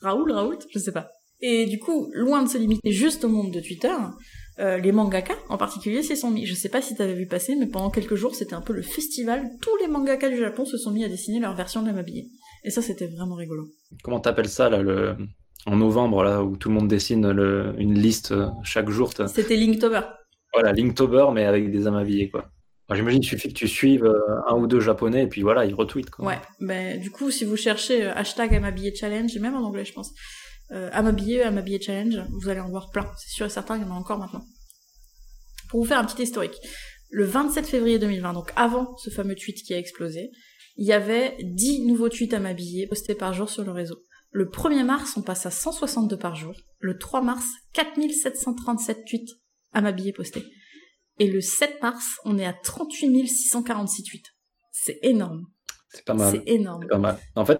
[0.00, 1.10] Raoul, Raoult, je sais pas.
[1.40, 3.94] Et du coup, loin de se limiter juste au monde de Twitter,
[4.58, 6.46] euh, les mangaka en particulier s'y sont mis.
[6.46, 8.82] Je sais pas si t'avais vu passer, mais pendant quelques jours, c'était un peu le
[8.82, 9.48] festival.
[9.62, 12.26] Tous les mangaka du Japon se sont mis à dessiner leur version de la Mabillée.
[12.64, 13.68] Et ça, c'était vraiment rigolo.
[14.02, 15.16] Comment t'appelles ça là, le...
[15.68, 17.74] en novembre là où tout le monde dessine le...
[17.78, 20.00] une liste euh, chaque jour C'était Linktober.
[20.52, 22.50] Voilà, Linktober mais avec des amabillés quoi.
[22.94, 25.74] J'imagine qu'il suffit que tu suives euh, un ou deux japonais et puis voilà, ils
[25.74, 26.24] retweetent quoi.
[26.24, 29.84] Ouais, ben du coup, si vous cherchez euh, hashtag Amabillé Challenge, et même en anglais,
[29.84, 30.12] je pense,
[30.72, 33.06] euh, Amabillé, Amabillé Challenge, vous allez en voir plein.
[33.18, 34.42] C'est sûr et certain, il y en a encore maintenant.
[35.68, 36.56] Pour vous faire un petit historique,
[37.10, 40.30] le 27 février 2020, donc avant ce fameux tweet qui a explosé,
[40.76, 43.98] il y avait 10 nouveaux tweets Amabillé postés par jour sur le réseau.
[44.30, 46.54] Le 1er mars, on passe à 162 par jour.
[46.80, 49.30] Le 3 mars, 4737 tweets
[49.72, 50.44] Amabillé postés.
[51.18, 54.26] Et le 7 mars, on est à 38 646 tweets.
[54.70, 55.46] C'est énorme.
[55.90, 56.30] C'est pas mal.
[56.32, 56.86] C'est énorme.
[56.86, 57.18] Pas mal.
[57.34, 57.58] En fait,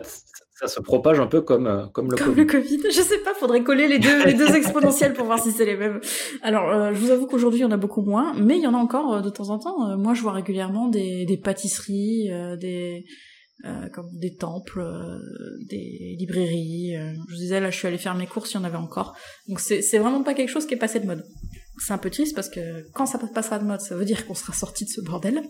[0.58, 2.40] ça se propage un peu comme, euh, comme le Comme Covid.
[2.40, 5.50] le Covid, je sais pas, faudrait coller les deux, les deux exponentielles pour voir si
[5.50, 6.00] c'est les mêmes.
[6.42, 8.66] Alors, euh, je vous avoue qu'aujourd'hui, il y en a beaucoup moins, mais il y
[8.66, 9.88] en a encore euh, de temps en temps.
[9.90, 12.30] Euh, moi, je vois régulièrement des, des pâtisseries,
[13.64, 14.84] euh, comme des temples,
[15.68, 16.94] des librairies.
[16.94, 19.16] je vous disais, là, je suis allée faire mes courses, il y en avait encore.
[19.48, 21.24] Donc c'est vraiment pas quelque chose qui est passé de mode.
[21.78, 24.34] C'est un peu triste parce que quand ça passera de mode, ça veut dire qu'on
[24.34, 25.42] sera sorti de ce bordel.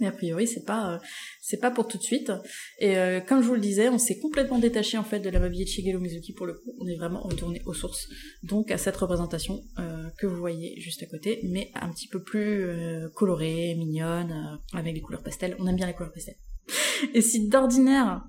[0.00, 0.98] Mais a priori, c'est pas euh,
[1.40, 2.30] c'est pas pour tout de suite.
[2.78, 5.40] Et euh, comme je vous le disais, on s'est complètement détaché en fait de la
[5.40, 6.74] mabillée de Shigeru Mizuki pour le coup.
[6.78, 8.06] On est vraiment retourné aux sources,
[8.42, 12.22] donc à cette représentation euh, que vous voyez juste à côté, mais un petit peu
[12.22, 12.66] plus
[13.14, 15.56] colorée, mignonne, avec des couleurs pastel.
[15.58, 16.34] On aime bien les couleurs pastel.
[17.14, 18.24] Et si d'ordinaire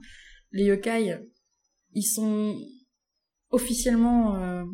[0.51, 1.19] les yokai,
[1.93, 2.57] ils sont
[3.49, 4.65] officiellement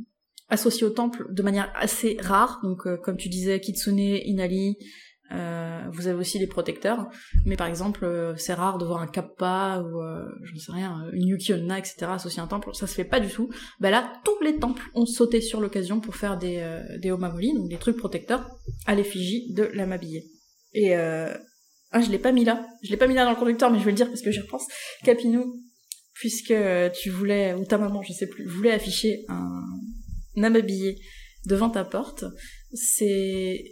[0.50, 4.78] associés au temple de manière assez rare, donc comme tu disais, Kitsune, Inali,
[5.32, 7.08] euh, vous avez aussi les protecteurs,
[7.46, 10.72] mais par exemple, euh, c'est rare de voir un kappa ou euh, je ne sais
[10.72, 11.96] rien, une yuki etc.
[12.10, 12.70] associé à un temple.
[12.74, 13.50] Ça se fait pas du tout.
[13.80, 17.70] Bah là, tous les temples ont sauté sur l'occasion pour faire des euh, des donc
[17.70, 18.48] des trucs protecteurs,
[18.86, 20.26] à l'effigie de la mabillée.
[20.74, 20.96] Et
[21.94, 22.66] ah, je l'ai pas mis là.
[22.84, 24.32] Je l'ai pas mis là dans le conducteur, mais je vais le dire parce que
[24.32, 24.68] je repense.
[25.04, 25.62] Capinou,
[26.14, 26.54] puisque
[27.02, 29.62] tu voulais ou ta maman, je sais plus, voulait afficher un,
[30.38, 31.00] un amabillé
[31.46, 32.26] devant ta porte,
[32.74, 33.64] c'est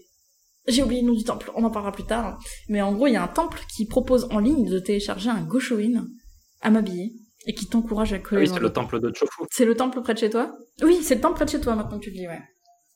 [0.68, 2.40] j'ai oublié le nom du temple, on en parlera plus tard.
[2.70, 5.42] Mais en gros, il y a un temple qui propose en ligne de télécharger un
[5.42, 6.06] Goshoin
[6.62, 7.14] à m'habiller
[7.48, 8.44] et qui t'encourage à coller.
[8.46, 9.42] Ah oui, c'est le temple de Chofu.
[9.50, 10.56] C'est le temple près de chez toi?
[10.84, 12.40] Oui, c'est le temple près de chez toi maintenant que tu le dis, ouais.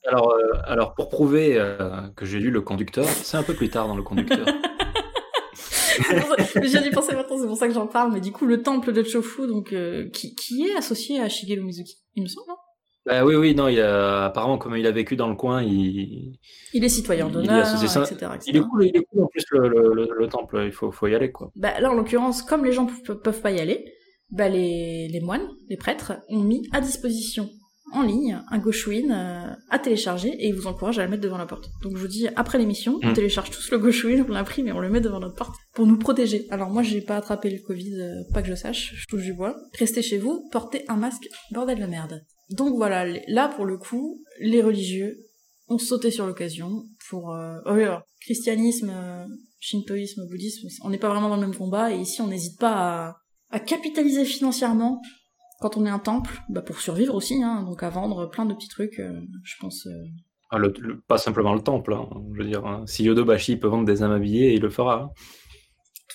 [0.08, 3.70] Alors, euh, alors pour prouver euh, que j'ai lu le conducteur, c'est un peu plus
[3.70, 4.46] tard dans le conducteur.
[6.64, 8.14] J'ai dû penser maintenant, c'est pour ça que j'en parle.
[8.14, 11.62] Mais du coup, le temple de Chofu, donc euh, qui, qui est associé à Shigeru
[11.62, 12.56] Mizuki, il me semble, non
[13.06, 16.40] bah oui, oui, non, il a, apparemment, comme il a vécu dans le coin, il.
[16.74, 19.70] Il est citoyen d'honneur, etc., etc., Il est cool, il est cool en plus le,
[19.70, 21.52] le, le, temple, il faut, faut y aller, quoi.
[21.56, 22.88] Bah là, en l'occurrence, comme les gens
[23.24, 23.86] peuvent pas y aller,
[24.32, 27.48] bah les, les moines, les prêtres, ont mis à disposition
[27.96, 31.38] en ligne un Goshuin euh, à télécharger et ils vous encouragent à le mettre devant
[31.38, 31.70] la porte.
[31.82, 33.14] Donc je vous dis, après l'émission, on mm.
[33.14, 35.98] télécharge tous le Goshuin, on l'imprime et on le met devant notre porte pour nous
[35.98, 36.46] protéger.
[36.52, 39.34] Alors moi, j'ai pas attrapé le Covid, euh, pas que je sache, je touche du
[39.34, 39.56] bois.
[39.80, 42.22] Restez chez vous, portez un masque, bordel de merde.
[42.52, 45.18] Donc voilà, là pour le coup, les religieux
[45.68, 49.26] ont sauté sur l'occasion pour euh, oh christianisme, euh,
[49.60, 53.16] shintoïsme, bouddhisme, on n'est pas vraiment dans le même combat et ici on n'hésite pas
[53.50, 55.02] à, capitaliser financièrement
[55.60, 58.54] quand on est un temple, bah pour survivre aussi, hein, donc à vendre plein de
[58.54, 59.88] petits trucs, euh, je pense.
[60.52, 60.58] Ah,
[61.08, 62.84] pas simplement le temple, hein, je veux dire, hein.
[62.86, 65.04] si Yodobashi peut vendre des âmes habillées, il le fera.
[65.04, 65.10] Hein.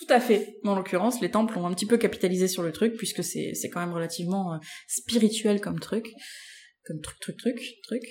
[0.00, 0.58] Tout à fait.
[0.64, 3.68] En l'occurrence, les temples ont un petit peu capitalisé sur le truc, puisque c'est, c'est
[3.68, 6.12] quand même relativement euh, spirituel comme truc.
[6.86, 8.02] Comme truc, truc, truc, truc.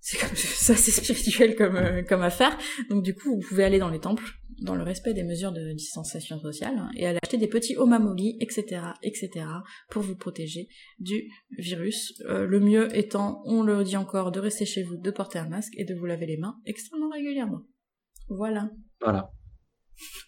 [0.00, 2.56] C'est comme ça, c'est spirituel comme, euh, comme affaire.
[2.88, 4.24] Donc du coup, vous pouvez aller dans les temples,
[4.60, 8.82] dans le respect des mesures de distanciation sociale, et aller acheter des petits omamoli, etc.,
[9.02, 9.46] etc.,
[9.90, 12.14] pour vous protéger du virus.
[12.26, 15.48] Euh, le mieux étant, on le dit encore, de rester chez vous, de porter un
[15.48, 17.62] masque et de vous laver les mains extrêmement régulièrement.
[18.28, 18.70] Voilà.
[19.00, 19.30] Voilà.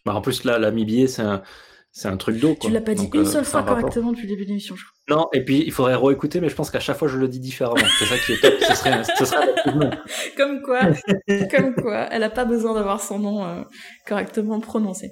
[0.04, 1.42] Bah, en plus, là, l'amibier, c'est un,
[1.94, 2.56] c'est un truc d'eau.
[2.58, 4.74] Tu l'as pas dit une euh, seule fois correctement depuis le début de l'émission.
[5.10, 7.38] Non, et puis il faudrait réécouter, mais je pense qu'à chaque fois je le dis
[7.38, 7.86] différemment.
[7.98, 8.54] C'est ça qui est top.
[8.60, 9.54] ce serait, ce serait
[10.36, 10.80] Comme quoi,
[11.54, 13.62] comme quoi, elle a pas besoin d'avoir son nom euh,
[14.06, 15.10] correctement prononcé.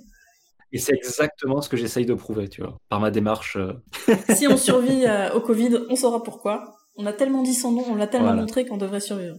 [0.72, 3.58] Et c'est exactement ce que j'essaye de prouver, tu vois, par ma démarche.
[3.58, 3.74] Euh.
[4.34, 5.04] si on survit
[5.34, 6.76] au Covid, on saura pourquoi.
[6.96, 9.36] On a tellement dit son nom, on l'a tellement montré qu'on devrait survivre.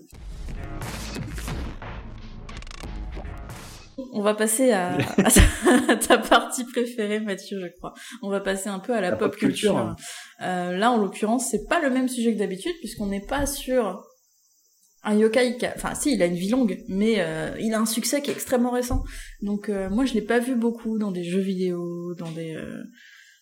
[4.13, 4.97] On va passer à,
[6.07, 7.93] ta, partie préférée, Mathieu, je crois.
[8.21, 9.95] On va passer un peu à la, pop, culture.
[10.41, 14.03] Euh, là, en l'occurrence, c'est pas le même sujet que d'habitude, puisqu'on n'est pas sur
[15.03, 15.73] un yokai qui a...
[15.75, 18.33] Enfin, si, il a une vie longue, mais euh, il a un succès qui est
[18.33, 19.03] extrêmement récent.
[19.41, 22.57] Donc, euh, moi, je l'ai pas vu beaucoup dans des jeux vidéo, dans des...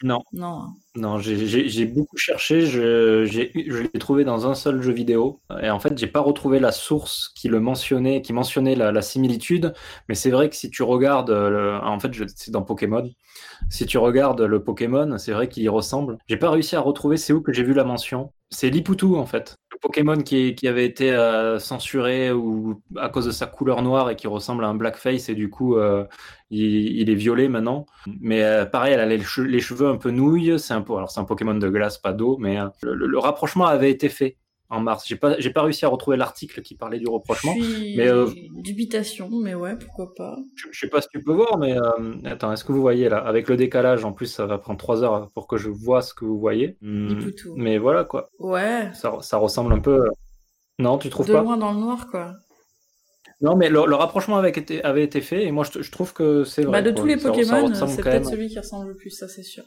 [0.02, 0.24] Non.
[0.32, 0.68] Non.
[0.96, 5.40] Non, j'ai beaucoup cherché, je, je l'ai trouvé dans un seul jeu vidéo.
[5.62, 9.74] Et en fait, j'ai pas retrouvé la source qui le mentionnait, qui mentionnait la, similitude.
[10.08, 13.10] Mais c'est vrai que si tu regardes, en fait, c'est dans Pokémon.
[13.70, 16.18] Si tu regardes le Pokémon, c'est vrai qu'il y ressemble.
[16.28, 18.32] J'ai pas réussi à retrouver, c'est où que j'ai vu la mention.
[18.50, 19.56] C'est Liputu, en fait.
[19.82, 24.28] Pokémon qui, avait été euh, censuré ou à cause de sa couleur noire et qui
[24.28, 26.06] ressemble à un blackface et du coup euh,
[26.50, 27.86] il, est violet maintenant.
[28.20, 30.60] Mais euh, pareil, elle a les, cheveux un peu nouilles.
[30.60, 34.10] C'est un alors c'est un Pokémon de glace, pas d'eau, mais le, rapprochement avait été
[34.10, 34.38] fait
[34.70, 35.06] en mars.
[35.08, 37.56] J'ai pas, j'ai pas réussi à retrouver l'article qui parlait du rapprochement.
[37.58, 40.38] Mais euh, dubitation, mais ouais, pourquoi pas.
[40.56, 43.18] Je, sais pas si tu peux voir, mais euh, attends, est-ce que vous voyez là?
[43.18, 46.14] Avec le décalage, en plus, ça va prendre trois heures pour que je vois ce
[46.14, 46.78] que vous voyez.
[46.82, 47.20] Hmm,
[47.56, 48.30] mais voilà quoi.
[48.40, 48.90] Ouais.
[48.94, 50.06] Ça, ça, ressemble un peu.
[50.06, 50.10] Euh,
[50.78, 51.40] non, tu trouves pas?
[51.40, 52.34] De loin dans le noir, quoi.
[53.42, 56.44] Non, mais le, rapprochement avait été, avait été fait, et moi je, je trouve que
[56.44, 56.74] c'est vrai.
[56.74, 59.64] Bah, de tous les Pokémon, c'est peut-être celui qui ressemble le plus, ça c'est sûr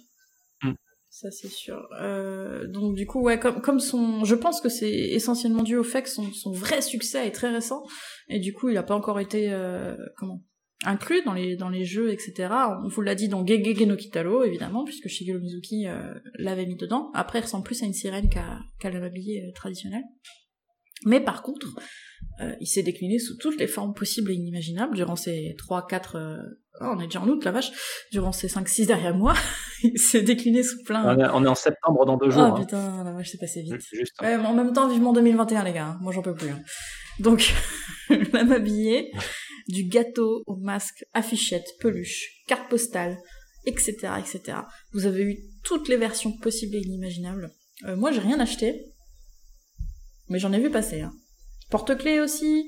[1.22, 1.88] ça c'est sûr.
[2.00, 6.02] Euh, donc du coup, ouais, comme, son, je pense que c'est essentiellement dû au fait
[6.02, 7.84] que son, son vrai succès est très récent
[8.28, 10.42] et du coup, il a pas encore été euh, comment
[10.84, 12.52] inclus dans les dans les jeux, etc.
[12.82, 16.76] On vous l'a dit dans Gegege no Kitaro, évidemment, puisque Shigeru Mizuki euh, l'avait mis
[16.76, 17.10] dedans.
[17.14, 20.02] Après, il ressemble plus à une sirène qu'à qu'à euh, traditionnel.
[21.06, 21.68] Mais par contre,
[22.40, 26.16] euh, il s'est décliné sous toutes les formes possibles et inimaginables durant ces 3, 4...
[26.16, 26.36] Euh...
[26.80, 27.70] Oh, on est déjà en août, la vache
[28.10, 29.34] Durant ces 5, 6 derniers mois,
[29.82, 31.16] il s'est décliné sous plein...
[31.16, 32.48] On est, on est, en septembre dans deux jours.
[32.50, 32.60] Oh hein.
[32.60, 33.80] putain, la vache, c'est passé vite.
[33.92, 34.38] Juste, hein.
[34.40, 35.86] ouais, en même temps, vivement 2021, les gars.
[35.86, 35.98] Hein.
[36.00, 36.48] Moi, j'en peux plus.
[36.48, 36.60] Hein.
[37.20, 37.52] Donc,
[38.32, 39.12] la m'habiller,
[39.68, 43.18] du gâteau au masque, affichette, peluche, carte postale,
[43.66, 44.58] etc., etc.
[44.92, 47.50] Vous avez eu toutes les versions possibles et inimaginables.
[47.84, 48.86] Euh, moi, j'ai rien acheté,
[50.28, 51.02] mais j'en ai vu passer.
[51.02, 51.12] Hein.
[51.72, 52.66] Porte-clés aussi?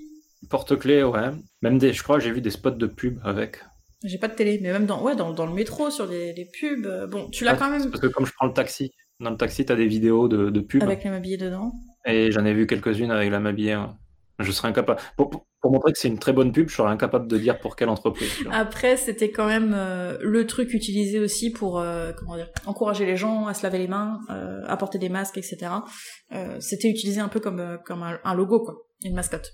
[0.51, 1.31] Porte-clés, ouais.
[1.63, 3.59] Même des, je crois, j'ai vu des spots de pub avec.
[4.03, 6.45] J'ai pas de télé, mais même dans, ouais, dans, dans le métro, sur les, les
[6.47, 6.85] pubs.
[6.87, 7.89] Euh, bon, tu l'as Ah, quand même.
[7.91, 8.91] Parce que comme je prends le taxi,
[9.21, 10.83] dans le taxi, t'as des vidéos de, de pub.
[10.83, 11.73] Avec les m'habiller dedans.
[12.05, 13.73] Et j'en ai vu quelques-unes avec la m'habiller.
[13.73, 13.97] hein.
[14.41, 15.01] Je serais incapable.
[15.17, 17.59] Pour, pour- pour montrer que c'est une très bonne pub, je serais incapable de dire
[17.59, 18.29] pour quelle entreprise.
[18.53, 23.17] Après, c'était quand même euh, le truc utilisé aussi pour euh, comment dire, encourager les
[23.17, 25.57] gens à se laver les mains, euh, à porter des masques, etc.
[26.61, 28.75] C'était utilisé un peu comme comme un, un logo, quoi,
[29.05, 29.53] une mascotte.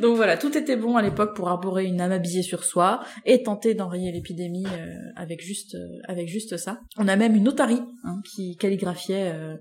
[0.00, 3.42] Donc voilà, tout était bon à l'époque pour arborer une âme habillée sur soi et
[3.42, 6.80] tenter d'enrayer l'épidémie euh, avec juste euh, avec juste ça.
[6.98, 9.56] On a même une otarie hein, qui calligraphiait euh,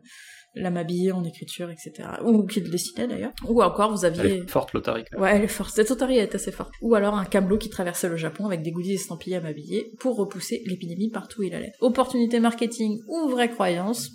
[0.56, 2.10] l'âme habillée en écriture, etc.
[2.24, 3.34] Ou qui le dessinait d'ailleurs.
[3.48, 5.04] Ou encore, vous Elle aviez est forte, l'Otari.
[5.04, 5.24] quand même.
[5.24, 5.72] Ouais, elle est forte.
[5.74, 6.72] Cette otarie est assez forte.
[6.82, 10.16] Ou alors un camelot qui traversait le Japon avec des goodies estampillés à m'habiller pour
[10.16, 11.72] repousser l'épidémie partout où il allait.
[11.82, 14.12] Opportunité marketing ou vraie croyance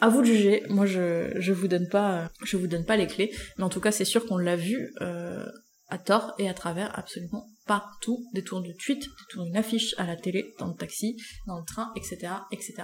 [0.00, 0.62] à vous de juger.
[0.68, 3.68] Moi, je je vous donne pas euh, je vous donne pas les clés, mais en
[3.68, 5.46] tout cas, c'est sûr qu'on l'a vu euh,
[5.88, 8.24] à tort et à travers absolument partout.
[8.34, 11.58] Des tours de tweet, des tours d'une affiche à la télé, dans le taxi, dans
[11.58, 12.74] le train, etc., etc.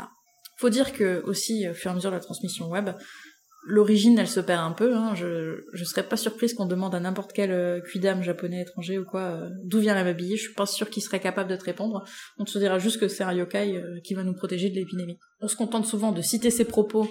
[0.59, 2.91] Faut dire que aussi, au fur et à mesure de la transmission web,
[3.67, 4.95] l'origine elle se perd un peu.
[4.95, 5.15] Hein.
[5.15, 7.81] Je je serais pas surprise qu'on demande à n'importe quel euh,
[8.23, 10.37] japonais étranger ou quoi euh, d'où vient la m'habiller.
[10.37, 12.05] Je suis pas sûre qu'il serait capable de te répondre.
[12.39, 15.19] On te dira juste que c'est un yokai euh, qui va nous protéger de l'épidémie.
[15.41, 17.09] On se contente souvent de citer ses propos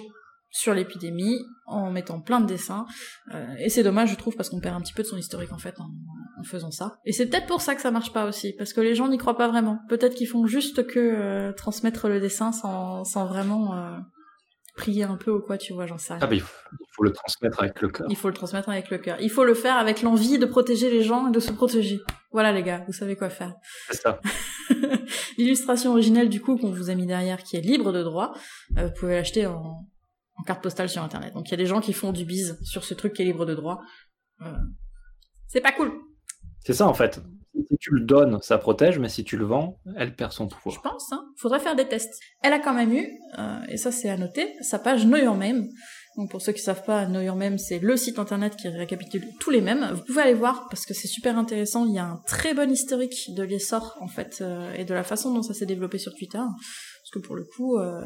[0.50, 2.86] sur l'épidémie en mettant plein de dessins
[3.34, 5.52] Euh, et c'est dommage je trouve parce qu'on perd un petit peu de son historique
[5.52, 5.90] en fait en,
[6.44, 8.94] faisant ça et c'est peut-être pour ça que ça marche pas aussi parce que les
[8.94, 13.24] gens n'y croient pas vraiment peut-être qu'ils font juste que transmettre le dessin sans, sans
[13.24, 13.72] vraiment
[14.76, 16.86] prier un peu ou quoi tu vois j'en sais rien Ah, bah, il, faut, il
[16.92, 18.06] faut le transmettre avec le cœur.
[18.10, 19.16] il faut le transmettre avec le cœur.
[19.20, 22.00] Il faut le faire avec l'envie de protéger les gens et de se protéger.
[22.32, 23.54] Voilà les gars, vous savez quoi faire.
[23.90, 24.20] C'est ça.
[25.38, 28.32] L'illustration originelle du coup qu'on vous a mis derrière qui est libre de droit,
[28.78, 29.86] euh, vous pouvez l'acheter en,
[30.36, 31.32] en carte postale sur internet.
[31.34, 33.26] Donc il y a des gens qui font du bise sur ce truc qui est
[33.26, 33.80] libre de droit.
[34.42, 34.52] Euh,
[35.46, 35.92] c'est pas cool,
[36.64, 37.20] C'est ça, en fait.
[37.54, 40.56] Si tu le donnes, ça protège, mais si tu le vends, elle perd son je
[40.56, 40.82] pouvoir.
[40.82, 41.12] pense.
[41.12, 41.24] Hein.
[41.36, 42.18] Faudrait faire des tests.
[42.42, 45.36] Elle a quand même eu, euh, et ça c'est à noter, sa page Know Your
[45.36, 45.68] Meme.
[46.16, 49.24] Donc pour ceux qui savent pas, Know Your Meme, c'est le site internet qui récapitule
[49.40, 49.88] tous les mèmes.
[49.94, 51.86] Vous pouvez aller voir parce que c'est super intéressant.
[51.86, 55.02] Il y a un très bon historique de l'essor en fait euh, et de la
[55.04, 56.38] façon dont ça s'est développé sur Twitter.
[56.38, 58.04] Parce que pour le coup, euh,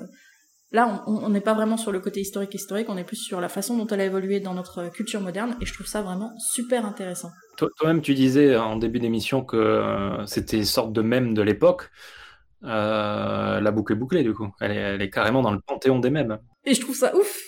[0.72, 3.48] là, on n'est pas vraiment sur le côté historique historique, on est plus sur la
[3.48, 5.56] façon dont elle a évolué dans notre culture moderne.
[5.60, 7.30] Et je trouve ça vraiment super intéressant.
[7.56, 11.42] Toi- Toi-même, tu disais en début d'émission que euh, c'était une sorte de mème de
[11.42, 11.90] l'époque.
[12.64, 14.48] Euh, la boucle est bouclée, du coup.
[14.60, 16.38] Elle est, elle est carrément dans le panthéon des mèmes.
[16.64, 17.38] Et je trouve ça ouf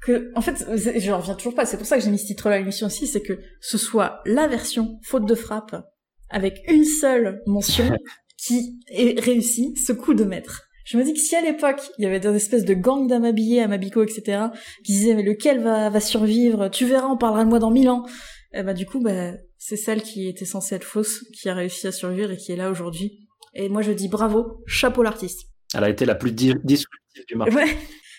[0.00, 1.66] que, en fait, je reviens toujours pas.
[1.66, 4.20] C'est pour ça que j'ai mis ce titre-là à l'émission aussi, c'est que ce soit
[4.26, 5.74] la version faute de frappe
[6.30, 7.90] avec une seule mention
[8.36, 10.62] qui ait réussi ce coup de maître.
[10.88, 13.60] Je me dis que si à l'époque il y avait des espèces de gangs d'amabillés,
[13.62, 14.44] amabiko, etc.,
[14.84, 17.90] qui disaient mais lequel va, va survivre, tu verras, on parlera de moi dans mille
[17.90, 18.06] ans.
[18.54, 21.86] Et bah du coup, bah, c'est celle qui était censée être fausse, qui a réussi
[21.86, 23.28] à survivre et qui est là aujourd'hui.
[23.54, 25.42] Et moi je dis bravo, chapeau l'artiste.
[25.74, 27.54] Elle a été la plus di- disruptive du marché.
[27.54, 27.66] Ouais.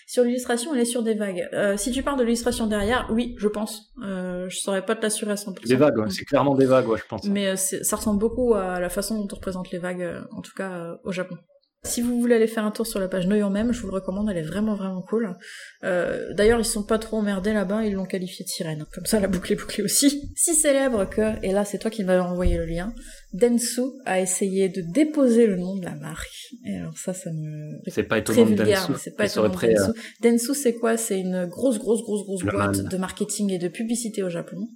[0.06, 1.48] Sur l'illustration, elle est sur des vagues.
[1.52, 3.92] Euh, si tu parles de l'illustration derrière, oui, je pense.
[4.04, 5.66] Euh, je saurais pas te l'assurer à 100%.
[5.68, 6.10] Des vagues, ouais.
[6.10, 7.24] c'est clairement des vagues, ouais, je pense.
[7.26, 10.40] Mais euh, ça ressemble beaucoup à la façon dont on représente les vagues, euh, en
[10.42, 11.36] tout cas euh, au Japon.
[11.82, 13.88] Si vous voulez aller faire un tour sur la page Know Your Meme, je vous
[13.88, 15.34] le recommande, elle est vraiment vraiment cool.
[15.82, 18.84] Euh, D'ailleurs, ils sont pas trop emmerdés là-bas, ils l'ont qualifié de sirène.
[18.92, 20.30] Comme ça, la boucle est bouclée aussi.
[20.36, 22.94] Si célèbre que, et là c'est toi qui m'avais envoyé le lien,
[23.32, 26.54] Densu a essayé de déposer le nom de la marque.
[26.66, 27.78] Et alors ça, ça me...
[27.88, 28.92] C'est pas étonnant de Densu.
[28.98, 29.50] c'est pas étonnant.
[29.50, 30.96] prêt Densu, Densu c'est quoi?
[30.96, 32.88] C'est une grosse, grosse, grosse, grosse boîte man.
[32.88, 34.68] de marketing et de publicité au Japon.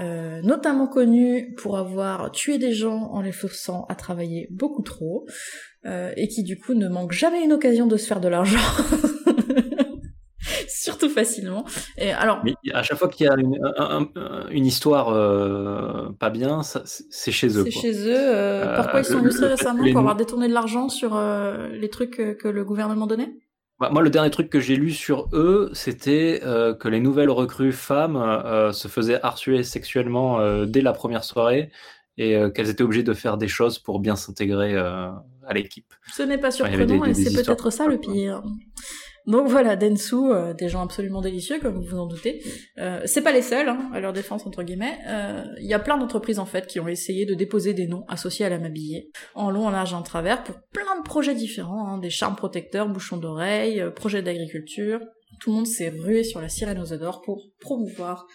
[0.00, 5.26] Euh, notamment connue pour avoir tué des gens en les forçant à travailler beaucoup trop,
[5.84, 8.58] euh, et qui du coup ne manque jamais une occasion de se faire de l'argent.
[10.68, 11.64] Surtout facilement.
[11.98, 16.08] Et alors, Mais à chaque fois qu'il y a une, un- un- une histoire euh,
[16.18, 17.64] pas bien, c'est chez eux.
[17.64, 18.14] c'est chez eux.
[18.16, 21.14] Euh, pourquoi ils sont le- illustrés le- récemment les pour avoir détourné de l'argent sur
[21.16, 23.32] euh, les trucs que le gouvernement donnait?
[23.80, 27.30] Bah, Moi, le dernier truc que j'ai lu sur eux, c'était euh, que les nouvelles
[27.30, 31.70] recrues femmes euh, se faisaient harceler sexuellement euh, dès la première soirée
[32.18, 35.94] et qu'elles étaient obligées de faire des choses pour bien s'intégrer à l'équipe.
[36.12, 38.42] Ce n'est pas surprenant et c'est peut-être ça le pire.
[39.30, 42.42] Donc voilà, Densu, euh, des gens absolument délicieux, comme vous vous en doutez.
[42.78, 44.98] Euh, c'est pas les seuls, hein, à leur défense, entre guillemets.
[45.06, 48.04] Euh, il y a plein d'entreprises, en fait, qui ont essayé de déposer des noms
[48.08, 51.86] associés à la mabillée, en long, en large en travers, pour plein de projets différents,
[51.86, 54.98] hein, des charmes protecteurs, bouchons d'oreilles, projets d'agriculture.
[55.38, 56.92] Tout le monde s'est rué sur la sirène aux
[57.24, 58.26] pour promouvoir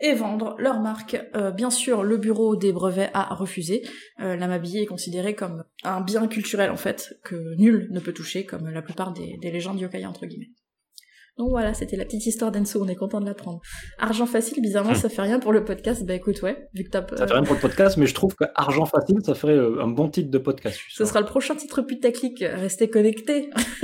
[0.00, 1.16] et vendre leur marque.
[1.34, 3.82] Euh, bien sûr, le bureau des brevets a refusé.
[4.20, 8.12] Euh, la mabillée est considérée comme un bien culturel en fait que nul ne peut
[8.12, 10.50] toucher, comme la plupart des, légendes yokai entre guillemets.
[11.36, 13.60] Donc voilà, c'était la petite histoire d'Enso, on est content de l'apprendre.
[13.98, 14.96] Argent facile, bizarrement, hmm.
[14.96, 16.06] ça fait rien pour le podcast.
[16.06, 17.04] Bah écoute, ouais, vu que t'as...
[17.16, 19.82] Ça fait rien pour le podcast, mais je trouve que Argent facile, ça ferait euh,
[19.82, 20.78] un bon titre de podcast.
[20.90, 23.50] Ce sera le prochain titre putaclic, restez connectés.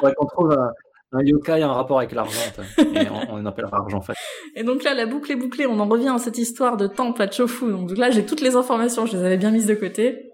[0.00, 0.72] Faudrait qu'on trouve un,
[1.16, 2.40] un yokai a un rapport avec l'argent,
[2.78, 4.14] et on, on appellera argent fait.
[4.54, 7.22] Et donc là, la boucle est bouclée, on en revient à cette histoire de temple
[7.22, 7.70] à Chofu.
[7.70, 10.32] Donc là, j'ai toutes les informations, je les avais bien mises de côté.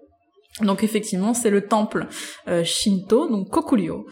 [0.61, 2.09] Donc effectivement, c'est le temple
[2.47, 4.07] euh, Shinto, donc Kokuryo,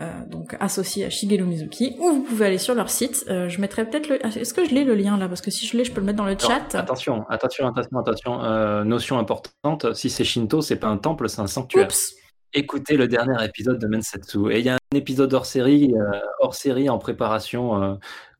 [0.00, 3.24] euh, donc associé à Shigeru Mizuki, où vous pouvez aller sur leur site.
[3.28, 4.26] Euh, je mettrai peut-être le...
[4.26, 5.28] Est-ce que je l'ai le lien là?
[5.28, 6.74] Parce que si je l'ai, je peux le mettre dans le chat.
[6.74, 8.42] Attention, attention, attention, attention.
[8.42, 11.86] Euh, notion importante, si c'est Shinto, c'est pas un temple, c'est un sanctuaire.
[11.86, 12.23] Oups
[12.54, 14.50] écoutez le dernier épisode de Mensetsu.
[14.52, 17.82] Et il y a un épisode hors série, euh, hors série en préparation.
[17.82, 17.94] Euh,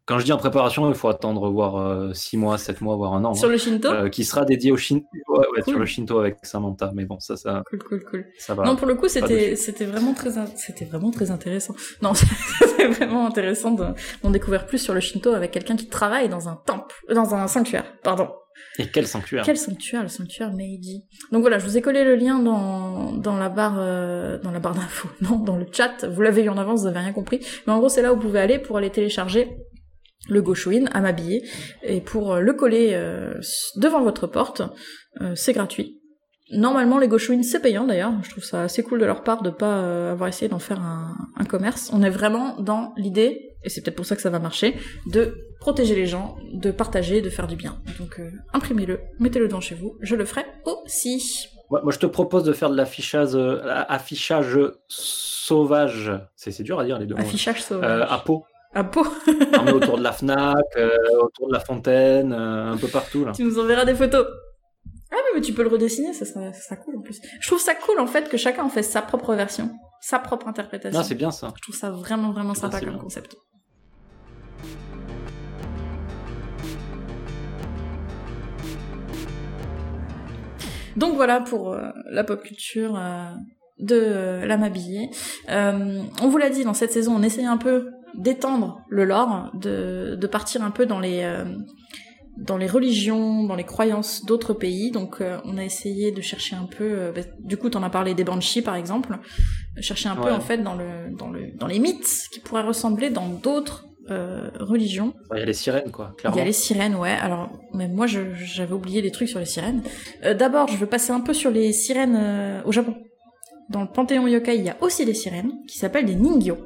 [0.07, 3.15] quand je dis en préparation, il faut attendre voir 6 euh, mois, 7 mois, voire
[3.15, 3.33] un an.
[3.35, 5.07] Sur le Shinto Qui sera dédié au Shinto.
[5.29, 6.93] Ouais, sur le Shinto avec Samantha.
[6.95, 7.63] Mais bon, ça, ça.
[7.71, 8.27] Cool, cool, cool.
[8.39, 8.65] Ça va.
[8.65, 9.55] Non, pour le coup, c'était,
[9.85, 11.75] vraiment très, c'était vraiment très intéressant.
[12.03, 12.13] Non,
[12.61, 16.57] c'était vraiment intéressant d'en découvrir plus sur le Shinto avec quelqu'un qui travaille dans un
[16.67, 18.29] temple, dans un sanctuaire, pardon.
[18.79, 21.05] Et quel sanctuaire Quel sanctuaire, le sanctuaire Meiji.
[21.31, 24.59] Donc voilà, je vous ai collé le lien dans, dans la barre euh, dans la
[24.59, 26.05] barre d'infos, non, dans le chat.
[26.05, 27.41] Vous l'avez eu en avance, vous avez rien compris.
[27.67, 29.57] Mais en gros, c'est là où vous pouvez aller pour aller télécharger
[30.29, 31.45] le Goshuin à m'habiller
[31.83, 33.35] et pour le coller euh,
[33.77, 34.63] devant votre porte.
[35.21, 36.01] Euh, c'est gratuit.
[36.51, 38.13] Normalement, les Goshuin, c'est payant d'ailleurs.
[38.23, 41.17] Je trouve ça assez cool de leur part de pas avoir essayé d'en faire un,
[41.37, 41.91] un commerce.
[41.93, 44.77] On est vraiment dans l'idée et c'est peut-être pour ça que ça va marcher,
[45.07, 47.81] de protéger les gens, de partager, de faire du bien.
[47.99, 51.49] Donc euh, imprimez-le, mettez-le devant chez vous, je le ferai aussi.
[51.71, 56.13] moi, je te propose de faire de l'affichage euh, affichage sauvage.
[56.37, 58.03] C'est dur à dire les deux Affichage sauvage.
[58.03, 58.45] Euh, à peau.
[58.75, 59.07] À peau.
[59.73, 60.77] autour de la FNAC,
[61.21, 63.25] autour de la fontaine, un peu partout.
[63.25, 63.33] Là.
[63.33, 64.27] Tu nous enverras des photos.
[65.15, 67.21] Ah mais, tu peux le redessiner, ça sera, ça sera, cool en plus.
[67.41, 70.49] Je trouve ça cool en fait que chacun en fait sa propre version, sa propre
[70.49, 70.99] interprétation.
[70.99, 71.53] Non, c'est bien ça.
[71.57, 73.37] Je trouve ça vraiment vraiment sympa comme concept.
[80.97, 83.31] Donc voilà pour euh, la pop culture euh,
[83.79, 85.11] de euh, la m'habiller.
[85.49, 90.17] on vous l'a dit, dans cette saison, on essaye un peu d'étendre le lore, de,
[90.21, 91.25] de, partir un peu dans les
[92.37, 94.91] dans les religions, dans les croyances d'autres pays.
[94.91, 97.13] Donc on a essayé de chercher un peu.
[97.15, 99.19] Bah, du coup, t'en as parlé des banshees par exemple.
[99.81, 103.11] Chercher un peu en fait dans le dans le dans les mythes qui pourraient ressembler
[103.11, 105.15] dans d'autres euh, religion.
[105.33, 106.37] Il y a les sirènes, quoi, clairement.
[106.37, 107.17] Il y a les sirènes, ouais.
[107.23, 109.83] Alors, même moi, j'avais oublié des trucs sur les sirènes.
[110.25, 112.95] Euh, D'abord, je veux passer un peu sur les sirènes euh, au Japon.
[113.71, 116.59] Dans le panthéon yokai, il y a aussi des sirènes qui s'appellent des ningyo.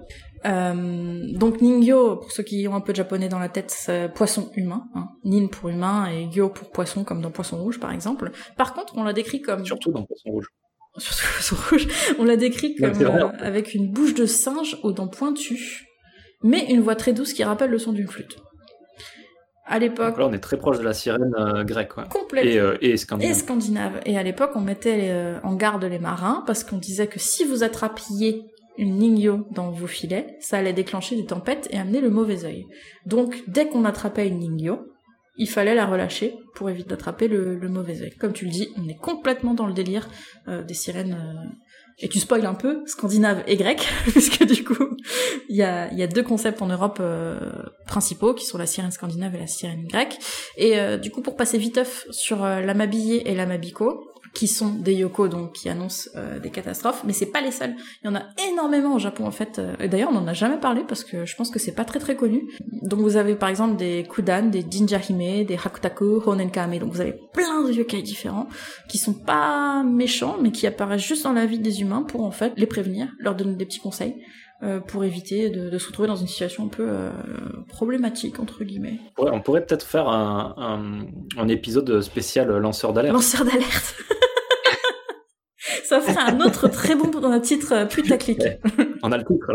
[0.46, 4.12] Euh, donc ningyo, pour ceux qui ont un peu de japonais dans la tête, c'est
[4.14, 4.84] poisson humain.
[4.94, 5.08] Hein.
[5.24, 8.30] Nin pour humain et gyo pour poisson, comme dans Poisson Rouge, par exemple.
[8.56, 9.64] Par contre, on l'a décrit comme...
[9.64, 10.48] Surtout dans Poisson Rouge.
[10.96, 11.88] Surtout Poisson Rouge.
[12.18, 15.88] On l'a décrit comme avec une bouche de singe aux dents pointues
[16.42, 18.36] mais une voix très douce qui rappelle le son d'une flûte.
[19.66, 20.16] À l'époque.
[20.16, 21.92] Là, on est très proche de la sirène euh, grecque.
[22.08, 22.50] Complètement.
[22.50, 23.30] Euh, et, scandinave.
[23.30, 24.00] Et scandinave.
[24.06, 27.44] Et à l'époque, on mettait euh, en garde les marins parce qu'on disait que si
[27.44, 28.44] vous attrapiez
[28.78, 32.66] une ningyo dans vos filets, ça allait déclencher des tempêtes et amener le mauvais œil.
[33.06, 34.78] Donc, dès qu'on attrapait une ningyo,
[35.36, 38.14] il fallait la relâcher pour éviter d'attraper le, mauvais œil.
[38.18, 40.08] Comme tu le dis, on est complètement dans le délire
[40.46, 41.16] des sirènes
[42.00, 44.96] et tu spoil un peu, scandinave et grec, puisque du coup,
[45.48, 47.40] il y a, deux concepts en Europe euh,
[47.86, 50.16] principaux, qui sont la sirène scandinave et la sirène grecque.
[50.56, 54.46] Et euh, du coup, pour passer viteuf sur euh, la Mabillé et la Mabiko, qui
[54.46, 57.74] sont des yoko donc qui annoncent euh, des catastrophes, mais c'est pas les seuls.
[58.02, 59.58] Il y en a énormément au Japon en fait.
[59.58, 61.84] Euh, et d'ailleurs, on en a jamais parlé parce que je pense que c'est pas
[61.84, 62.48] très très connu.
[62.82, 66.78] Donc vous avez par exemple des Kudan, des Jinjahime, des Hakutaku, Honenkame.
[66.78, 68.46] Donc vous avez plein de yokai différents
[68.88, 72.30] qui sont pas méchants, mais qui apparaissent juste dans la vie des humains pour en
[72.30, 74.14] fait les prévenir, leur donner des petits conseils.
[74.64, 77.12] Euh, pour éviter de, de, se retrouver dans une situation un peu euh,
[77.68, 78.98] problématique entre guillemets.
[79.16, 83.14] Ouais, on pourrait peut-être faire un, un, un, épisode spécial lanceur d'alerte.
[83.14, 83.94] Lanceur d'alerte.
[85.88, 88.42] Ça ferait un autre très bon titre putaclic.
[89.02, 89.46] On a le titre.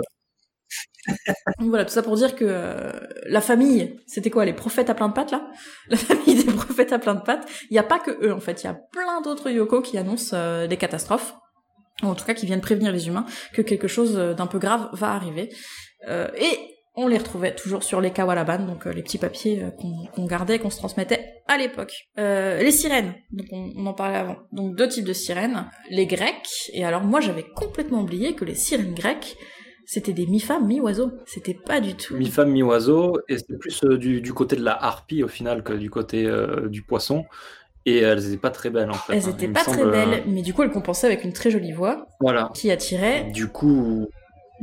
[1.60, 2.92] voilà, tout ça pour dire que euh,
[3.28, 5.48] la famille, c'était quoi les prophètes à plein de pattes là?
[5.90, 7.48] La famille des prophètes à plein de pattes.
[7.70, 9.96] Il n'y a pas que eux en fait, il y a plein d'autres yoko qui
[9.96, 11.36] annoncent euh, des catastrophes,
[12.02, 14.90] ou en tout cas qui viennent prévenir les humains que quelque chose d'un peu grave
[14.94, 15.54] va arriver.
[16.08, 19.64] et on les retrouvait toujours sur les kawalaban, donc les petits papiers
[20.16, 22.08] qu'on gardait, qu'on se transmettait à l'époque.
[22.18, 24.38] les sirènes, donc on, on, en parlait avant.
[24.52, 26.70] Donc deux types de sirènes, les grecs.
[26.74, 29.38] Et alors moi j'avais complètement oublié que les sirènes grecques
[29.86, 31.12] c'était des mi-femmes, mi-oiseaux.
[31.26, 32.16] C'était pas du tout.
[32.16, 35.90] Mi-femme, mi-oiseau, et c'est plus euh, du, côté de la harpie au final que du
[35.90, 37.26] côté euh, du poisson.
[37.86, 39.14] Et elles étaient pas très belles en fait.
[39.14, 42.08] Elles étaient pas très belles, mais du coup elles compensaient avec une très jolie voix.
[42.22, 42.50] Voilà.
[42.54, 43.26] Qui attirait.
[43.34, 44.08] Du coup,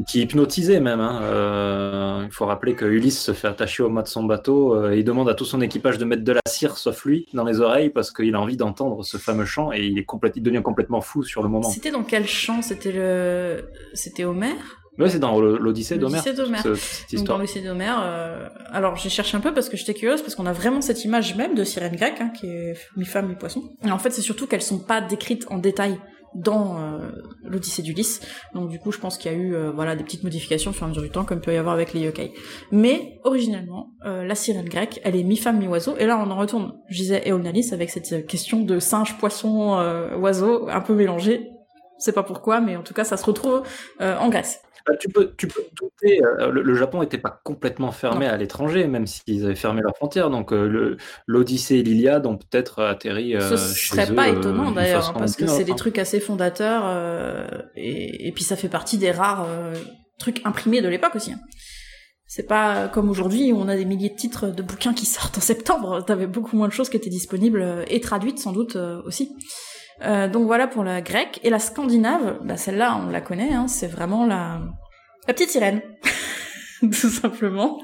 [0.07, 1.01] qui hypnotisait même.
[1.01, 1.21] Hein.
[1.23, 4.99] Euh, il faut rappeler que Ulysse se fait attacher au mât de son bateau et
[4.99, 7.61] il demande à tout son équipage de mettre de la cire, sauf lui, dans les
[7.61, 11.01] oreilles parce qu'il a envie d'entendre ce fameux chant et il, est il devient complètement
[11.01, 11.69] fou sur le moment.
[11.69, 12.63] C'était dans quel chant?
[12.63, 14.81] C'était le, c'était Homère?
[14.99, 16.23] Oui, c'est dans l'Odyssée d'Homère.
[16.27, 18.01] L'Odyssée dans l'Odyssée d'Homère.
[18.03, 18.49] Euh...
[18.71, 21.37] Alors j'ai cherché un peu parce que j'étais curieuse parce qu'on a vraiment cette image
[21.37, 23.63] même de sirène grecque hein, qui est mi-femme mi-poisson.
[23.85, 25.99] Et en fait c'est surtout qu'elles sont pas décrites en détail
[26.35, 27.11] dans euh,
[27.43, 28.20] l'Odyssée d'Ulysse.
[28.55, 30.85] Donc du coup je pense qu'il y a eu euh, voilà des petites modifications sur
[30.85, 32.33] un mesure du temps comme peut y avoir avec les yokai.
[32.70, 36.74] Mais originellement euh, la sirène grecque elle est mi-femme mi-oiseau et là on en retourne.
[36.89, 41.49] Je disais Eonalis avec cette question de singe poisson oiseau un peu mélangé.
[41.99, 43.62] C'est pas pourquoi mais en tout cas ça se retrouve
[44.01, 44.61] en Grèce.
[44.87, 46.22] Bah, tu peux, tu peux douter.
[46.22, 50.31] Euh, le, Japon n'était pas complètement fermé à l'étranger, même s'ils avaient fermé leurs frontières.
[50.31, 53.37] Donc euh, l'Odyssée et l'Iliade ont peut-être atterri.
[53.37, 56.85] Euh, Ce serait pas étonnant d'ailleurs, hein, parce que c'est des trucs assez fondateurs
[57.76, 59.47] et, puis ça fait partie des rares
[60.18, 61.33] trucs imprimés de l'époque aussi.
[61.33, 61.41] Hein.
[62.26, 65.39] C'est pas comme aujourd'hui où on a des milliers de titres de bouquins qui sortent
[65.39, 66.05] en septembre.
[66.05, 69.35] T'avais beaucoup moins de choses qui étaient disponibles et traduites sans doute aussi.
[70.03, 71.41] Euh, donc voilà pour la grecque.
[71.43, 74.61] Et la scandinave, bah celle-là, on la connaît, hein, c'est vraiment la...
[75.27, 75.83] la petite sirène.
[76.81, 77.79] tout simplement.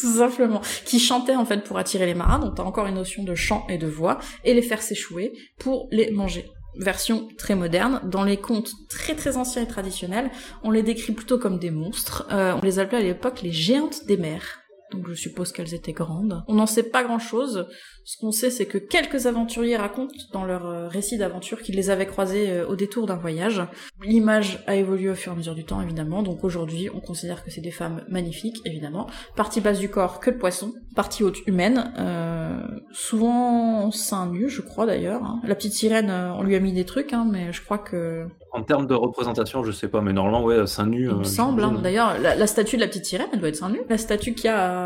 [0.00, 0.60] tout simplement.
[0.84, 3.66] Qui chantait en fait pour attirer les marins, donc t'as encore une notion de chant
[3.68, 6.50] et de voix, et les faire s'échouer pour les manger.
[6.76, 8.00] Version très moderne.
[8.04, 10.30] Dans les contes très très anciens et traditionnels,
[10.62, 12.26] on les décrit plutôt comme des monstres.
[12.30, 14.57] Euh, on les appelait à l'époque les géantes des mers
[14.92, 16.42] donc je suppose qu'elles étaient grandes.
[16.48, 17.66] On n'en sait pas grand-chose.
[18.04, 21.90] Ce qu'on sait, c'est que quelques aventuriers racontent dans leur euh, récit d'aventure qu'ils les
[21.90, 23.62] avaient croisées euh, au détour d'un voyage.
[24.02, 27.44] L'image a évolué au fur et à mesure du temps, évidemment, donc aujourd'hui, on considère
[27.44, 29.08] que c'est des femmes magnifiques, évidemment.
[29.36, 30.72] Partie basse du corps, que de poisson.
[30.96, 31.92] Partie haute, humaine.
[31.98, 32.62] Euh,
[32.92, 35.22] souvent seins nus, je crois d'ailleurs.
[35.22, 35.40] Hein.
[35.44, 38.62] La petite sirène, on lui a mis des trucs, hein, mais je crois que en
[38.62, 41.08] termes de représentation, je sais pas, mais normalement, ouais, seins nus.
[41.10, 41.78] Il me semble, hein.
[41.82, 43.82] d'ailleurs, la, statue de la petite sirène, elle doit être seins nus.
[43.88, 44.77] La statue qu'il y a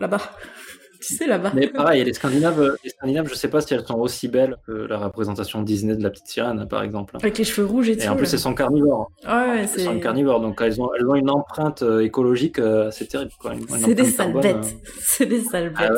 [0.00, 0.20] là-bas.
[1.06, 1.52] tu sais, là-bas.
[1.54, 4.72] Mais pareil, les Scandinaves, les Scandinaves, je sais pas si elles sont aussi belles que
[4.72, 7.16] la représentation Disney de la petite sirène, par exemple.
[7.16, 8.04] Avec les cheveux rouges et, tout.
[8.04, 9.10] Et en plus, elles sont carnivores.
[9.26, 9.80] Ouais, c'est.
[9.80, 13.32] Elles sont carnivores, donc elles ont, elles ont une empreinte euh, écologique euh, assez terrible,
[13.68, 14.56] C'est des sales bêtes.
[14.56, 14.90] Euh.
[15.00, 15.88] C'est des sales ah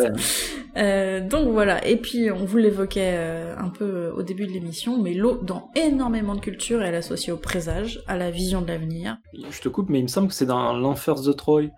[0.75, 1.29] bêtes.
[1.29, 1.87] donc voilà.
[1.87, 3.17] Et puis, on vous l'évoquait
[3.57, 7.33] un peu au début de l'émission, mais l'eau, dans énormément de cultures, elle est associée
[7.33, 9.19] au présage, à la vision de l'avenir.
[9.51, 11.71] Je te coupe, mais il me semble que c'est dans l'Enfer de Troy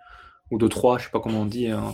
[0.51, 1.93] ou de Troie, je sais pas comment on dit, hein,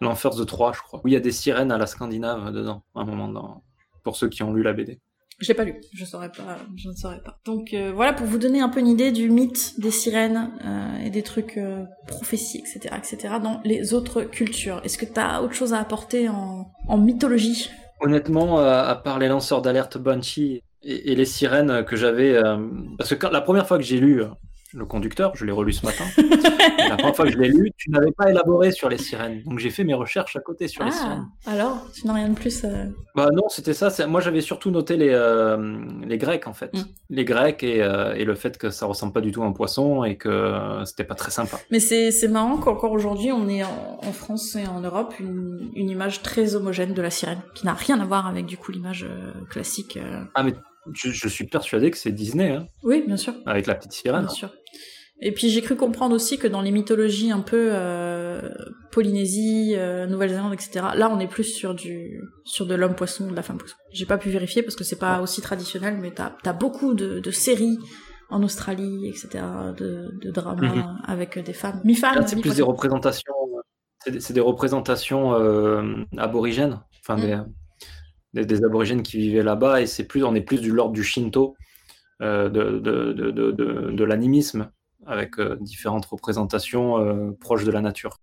[0.00, 1.00] l'enfer de Troie, je crois.
[1.04, 3.62] Où il y a des sirènes à la Scandinave dedans, à un moment, dans...
[4.04, 5.00] pour ceux qui ont lu la BD.
[5.40, 7.38] Je l'ai pas lu, je saurais pas, je ne saurais pas.
[7.44, 11.04] Donc euh, voilà pour vous donner un peu une idée du mythe des sirènes euh,
[11.04, 13.34] et des trucs euh, prophéties, etc., etc.
[13.40, 14.80] dans les autres cultures.
[14.82, 17.70] Est-ce que tu as autre chose à apporter en, en mythologie?
[18.00, 22.40] Honnêtement, à part les lanceurs d'alerte Banshee et, et, les sirènes que j'avais,
[22.96, 24.22] parce que quand, la première fois que j'ai lu
[24.78, 26.04] le conducteur, je l'ai relu ce matin.
[26.88, 29.42] la première fois que je l'ai lu, tu n'avais pas élaboré sur les sirènes.
[29.44, 31.26] Donc j'ai fait mes recherches à côté sur les ah, sirènes.
[31.46, 33.90] Alors, tu n'as rien de plus euh Bah non, c'était ça.
[34.06, 36.72] Moi j'avais surtout noté les, euh, les Grecs en fait.
[36.72, 36.84] Mm.
[37.10, 40.04] Les Grecs euh, et, le fait que ça ressemble pas du tout à un poisson
[40.04, 40.54] et que
[40.84, 41.58] c'était pas très sympa.
[41.70, 46.22] Mais c'est marrant qu'encore aujourd'hui on est en, France et en Europe une, une, image
[46.22, 49.06] très homogène de la sirène qui n'a rien à voir avec du coup l'image
[49.50, 49.98] classique.
[50.34, 50.54] Ah mais
[50.94, 52.52] je, suis persuadé que c'est Disney.
[52.52, 53.34] Hein, oui, bien sûr.
[53.46, 54.26] Avec la petite sirène.
[54.26, 54.50] Bien sûr.
[55.20, 58.50] Et puis j'ai cru comprendre aussi que dans les mythologies un peu euh,
[58.92, 60.86] Polynésie, euh, Nouvelle-Zélande, etc.
[60.94, 63.74] Là, on est plus sur du sur de l'homme poisson, de la femme poisson.
[63.92, 67.18] J'ai pas pu vérifier parce que c'est pas aussi traditionnel, mais t'as as beaucoup de,
[67.18, 67.78] de, séries
[68.30, 69.44] en Australie, etc.
[69.76, 70.98] de, de dramas mhm.
[71.04, 72.24] avec des femmes, mi-femmes.
[72.24, 73.34] C'est plus des représentations,
[74.04, 77.20] c'est des, représentations euh, aborigènes, enfin mm.
[77.26, 77.38] des
[78.34, 81.56] des, aborigènes qui vivaient là-bas, et c'est plus, on est plus du l'ordre du Shinto,
[82.20, 84.70] euh, de, de, de, de l'animisme,
[85.06, 88.18] avec euh, différentes représentations euh, proches de la nature.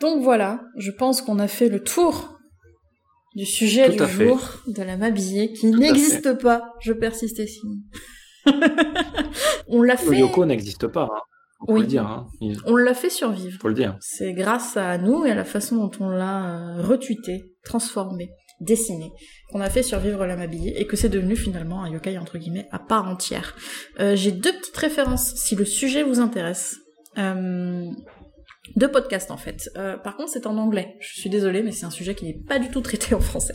[0.00, 2.38] Donc voilà, je pense qu'on a fait le tour
[3.34, 6.74] du sujet du jour de la m'habiller qui n'existe pas.
[6.80, 7.62] Je persiste ici.
[9.68, 10.18] on l'a fait.
[10.18, 11.08] Yoko n'existe pas.
[11.10, 11.33] Hein.
[11.66, 12.06] On le dire.
[12.06, 12.26] Hein.
[12.66, 13.58] On l'a fait survivre.
[13.60, 13.96] Faut le dire.
[14.00, 19.10] C'est grâce à nous et à la façon dont on l'a euh, retweeté, transformé, dessiné,
[19.50, 22.68] qu'on a fait survivre la Mabille et que c'est devenu finalement un yokai entre guillemets
[22.70, 23.54] à part entière.
[24.00, 26.76] Euh, J'ai deux petites références si le sujet vous intéresse.
[27.16, 27.86] Euh,
[28.76, 29.70] deux podcasts en fait.
[29.76, 30.96] Euh, par contre, c'est en anglais.
[31.00, 33.54] Je suis désolée, mais c'est un sujet qui n'est pas du tout traité en français.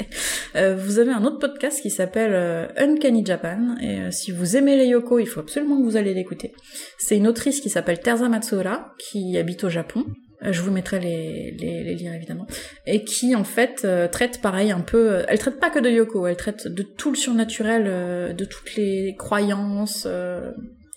[0.55, 4.55] Euh, vous avez un autre podcast qui s'appelle euh, Uncanny Japan, et euh, si vous
[4.55, 6.53] aimez les yoko, il faut absolument que vous allez l'écouter.
[6.97, 10.05] C'est une autrice qui s'appelle Terza Matsuura, qui habite au Japon.
[10.43, 12.47] Euh, je vous mettrai les, les, les, liens évidemment.
[12.85, 15.23] Et qui en fait traite pareil un peu.
[15.27, 19.15] Elle traite pas que de yoko, elle traite de tout le surnaturel, de toutes les
[19.17, 20.07] croyances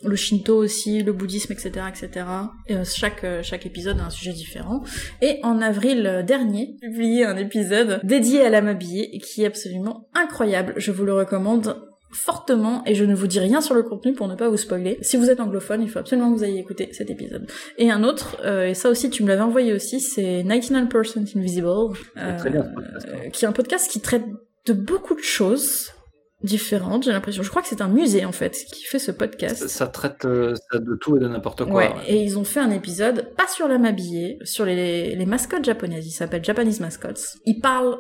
[0.04, 2.26] le shinto aussi, le bouddhisme, etc., etc.
[2.68, 4.82] Et euh, chaque euh, chaque épisode a un sujet différent.
[5.20, 10.08] Et en avril dernier, j'ai publié un épisode dédié à la mabillée qui est absolument
[10.14, 10.74] incroyable.
[10.76, 11.76] Je vous le recommande
[12.12, 14.98] fortement et je ne vous dis rien sur le contenu pour ne pas vous spoiler.
[15.00, 17.50] Si vous êtes anglophone, il faut absolument que vous ayez écouté cet épisode.
[17.78, 21.68] Et un autre, euh, et ça aussi tu me l'avais envoyé aussi, c'est 99% Invisible,
[23.32, 24.24] qui est un podcast qui traite
[24.66, 25.90] de beaucoup de choses
[26.42, 27.42] différentes, j'ai l'impression.
[27.42, 29.68] Je crois que c'est un musée en fait qui fait ce podcast.
[29.68, 31.74] Ça, traite euh, de tout et de n'importe quoi.
[31.74, 35.64] Ouais, et ils ont fait un épisode pas sur la mabillée, sur les, les mascottes
[35.64, 36.06] japonaises.
[36.06, 37.38] Il s'appelle Japanese Mascots.
[37.46, 37.98] Ils parlent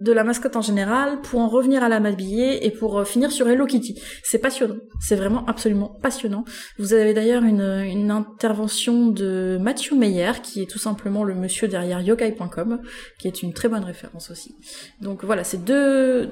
[0.00, 3.30] de la mascotte en général pour en revenir à la mabillée et pour euh, finir
[3.30, 4.00] sur Hello Kitty.
[4.24, 4.76] C'est passionnant.
[5.00, 6.44] C'est vraiment absolument passionnant.
[6.78, 11.68] Vous avez d'ailleurs une, une intervention de Matthew Meyer qui est tout simplement le monsieur
[11.68, 12.80] derrière yokai.com
[13.18, 14.56] qui est une très bonne référence aussi.
[15.00, 16.30] Donc voilà, c'est deux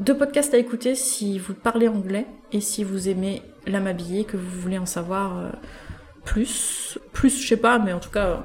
[0.00, 4.36] deux podcasts à écouter si vous parlez anglais et si vous aimez la m'habiller, que
[4.36, 5.48] vous voulez en savoir euh,
[6.24, 6.98] plus.
[7.12, 8.36] Plus, je sais pas, mais en tout cas, euh,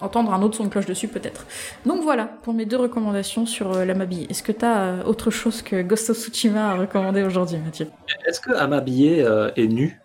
[0.00, 1.46] entendre un autre son de cloche dessus peut-être.
[1.86, 4.26] Donc voilà, pour mes deux recommandations sur euh, la m'habiller.
[4.30, 7.86] Est-ce que tu as autre chose que Ghost of Tsushima à recommander aujourd'hui, Mathieu?
[8.26, 9.26] Est-ce que Amabillé
[9.56, 10.00] est nu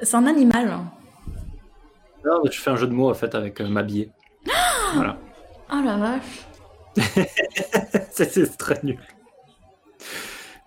[0.00, 0.80] C'est un animal.
[2.24, 4.10] Non, je fais un jeu de mots en fait avec m'habiller.
[4.94, 5.18] voilà.
[5.72, 6.46] Oh la vache
[8.10, 8.98] C'est très nul.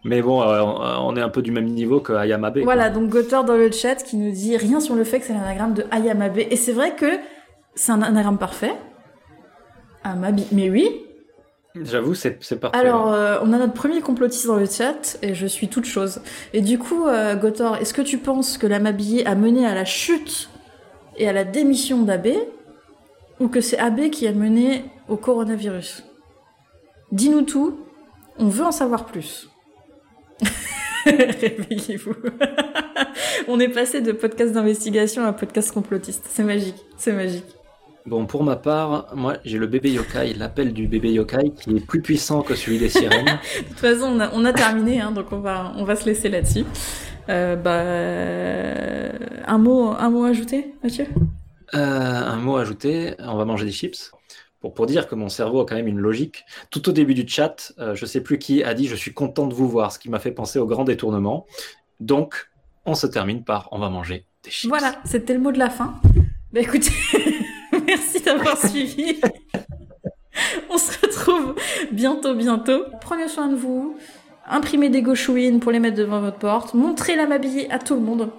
[0.05, 0.61] Mais bon, euh,
[1.01, 2.59] on est un peu du même niveau que Ayamabe.
[2.59, 5.33] Voilà, donc Gotter dans le chat qui nous dit rien sur le fait que c'est
[5.33, 6.37] l'anagramme de Ayamabe.
[6.37, 7.07] Et c'est vrai que
[7.73, 8.75] c'est un anagramme parfait.
[10.03, 11.01] Amabi, mais oui.
[11.73, 12.77] J'avoue, c'est parfait.
[12.77, 16.21] Alors, euh, on a notre premier complotiste dans le chat, et je suis toute chose.
[16.53, 19.85] Et du coup, euh, Gotor, est-ce que tu penses que l'Amabillé a mené à la
[19.85, 20.49] chute
[21.17, 22.37] et à la démission d'Abe,
[23.39, 26.03] ou que c'est Abe qui a mené au coronavirus?
[27.11, 27.79] Dis-nous tout,
[28.37, 29.49] on veut en savoir plus.
[31.05, 32.15] Réveillez-vous.
[33.47, 36.25] On est passé de podcast d'investigation à podcast complotiste.
[36.29, 37.45] C'est magique, c'est magique.
[38.05, 41.86] Bon, pour ma part, moi j'ai le bébé yokai, l'appel du bébé yokai qui est
[41.86, 43.25] plus puissant que celui des sirènes.
[43.59, 46.65] de toute façon, on a, terminé, hein, donc on va, on va se laisser là-dessus.
[47.29, 47.81] Euh, bah,
[49.47, 51.05] un mot, un mot ajouté, Mathieu?
[51.73, 54.11] Euh, Un mot ajouté, on va manger des chips
[54.74, 56.45] pour, dire que mon cerveau a quand même une logique.
[56.70, 59.13] Tout au début du chat, euh, je ne sais plus qui a dit je suis
[59.13, 61.45] content de vous voir, ce qui m'a fait penser au grand détournement.
[61.99, 62.49] Donc,
[62.86, 64.70] on se termine par on va manger des chips.
[64.70, 65.95] Voilà, c'était le mot de la fin.
[66.51, 66.91] Bah écoutez,
[67.86, 69.20] merci d'avoir suivi.
[70.70, 71.55] on se retrouve
[71.91, 72.86] bientôt, bientôt.
[73.01, 73.97] Prenez soin de vous.
[74.47, 76.74] Imprimez des gauchouines pour les mettre devant votre porte.
[76.76, 78.30] Montrez la mabillée à tout le monde.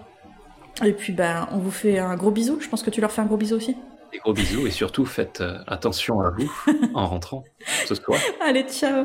[0.85, 2.59] Et puis, ben, on vous fait un gros bisou.
[2.61, 3.77] Je pense que tu leur fais un gros bisou aussi.
[4.17, 6.51] Des gros bisous et surtout faites euh, attention à vous
[6.95, 7.45] en rentrant
[7.85, 8.19] ce soir.
[8.41, 9.05] Allez, ciao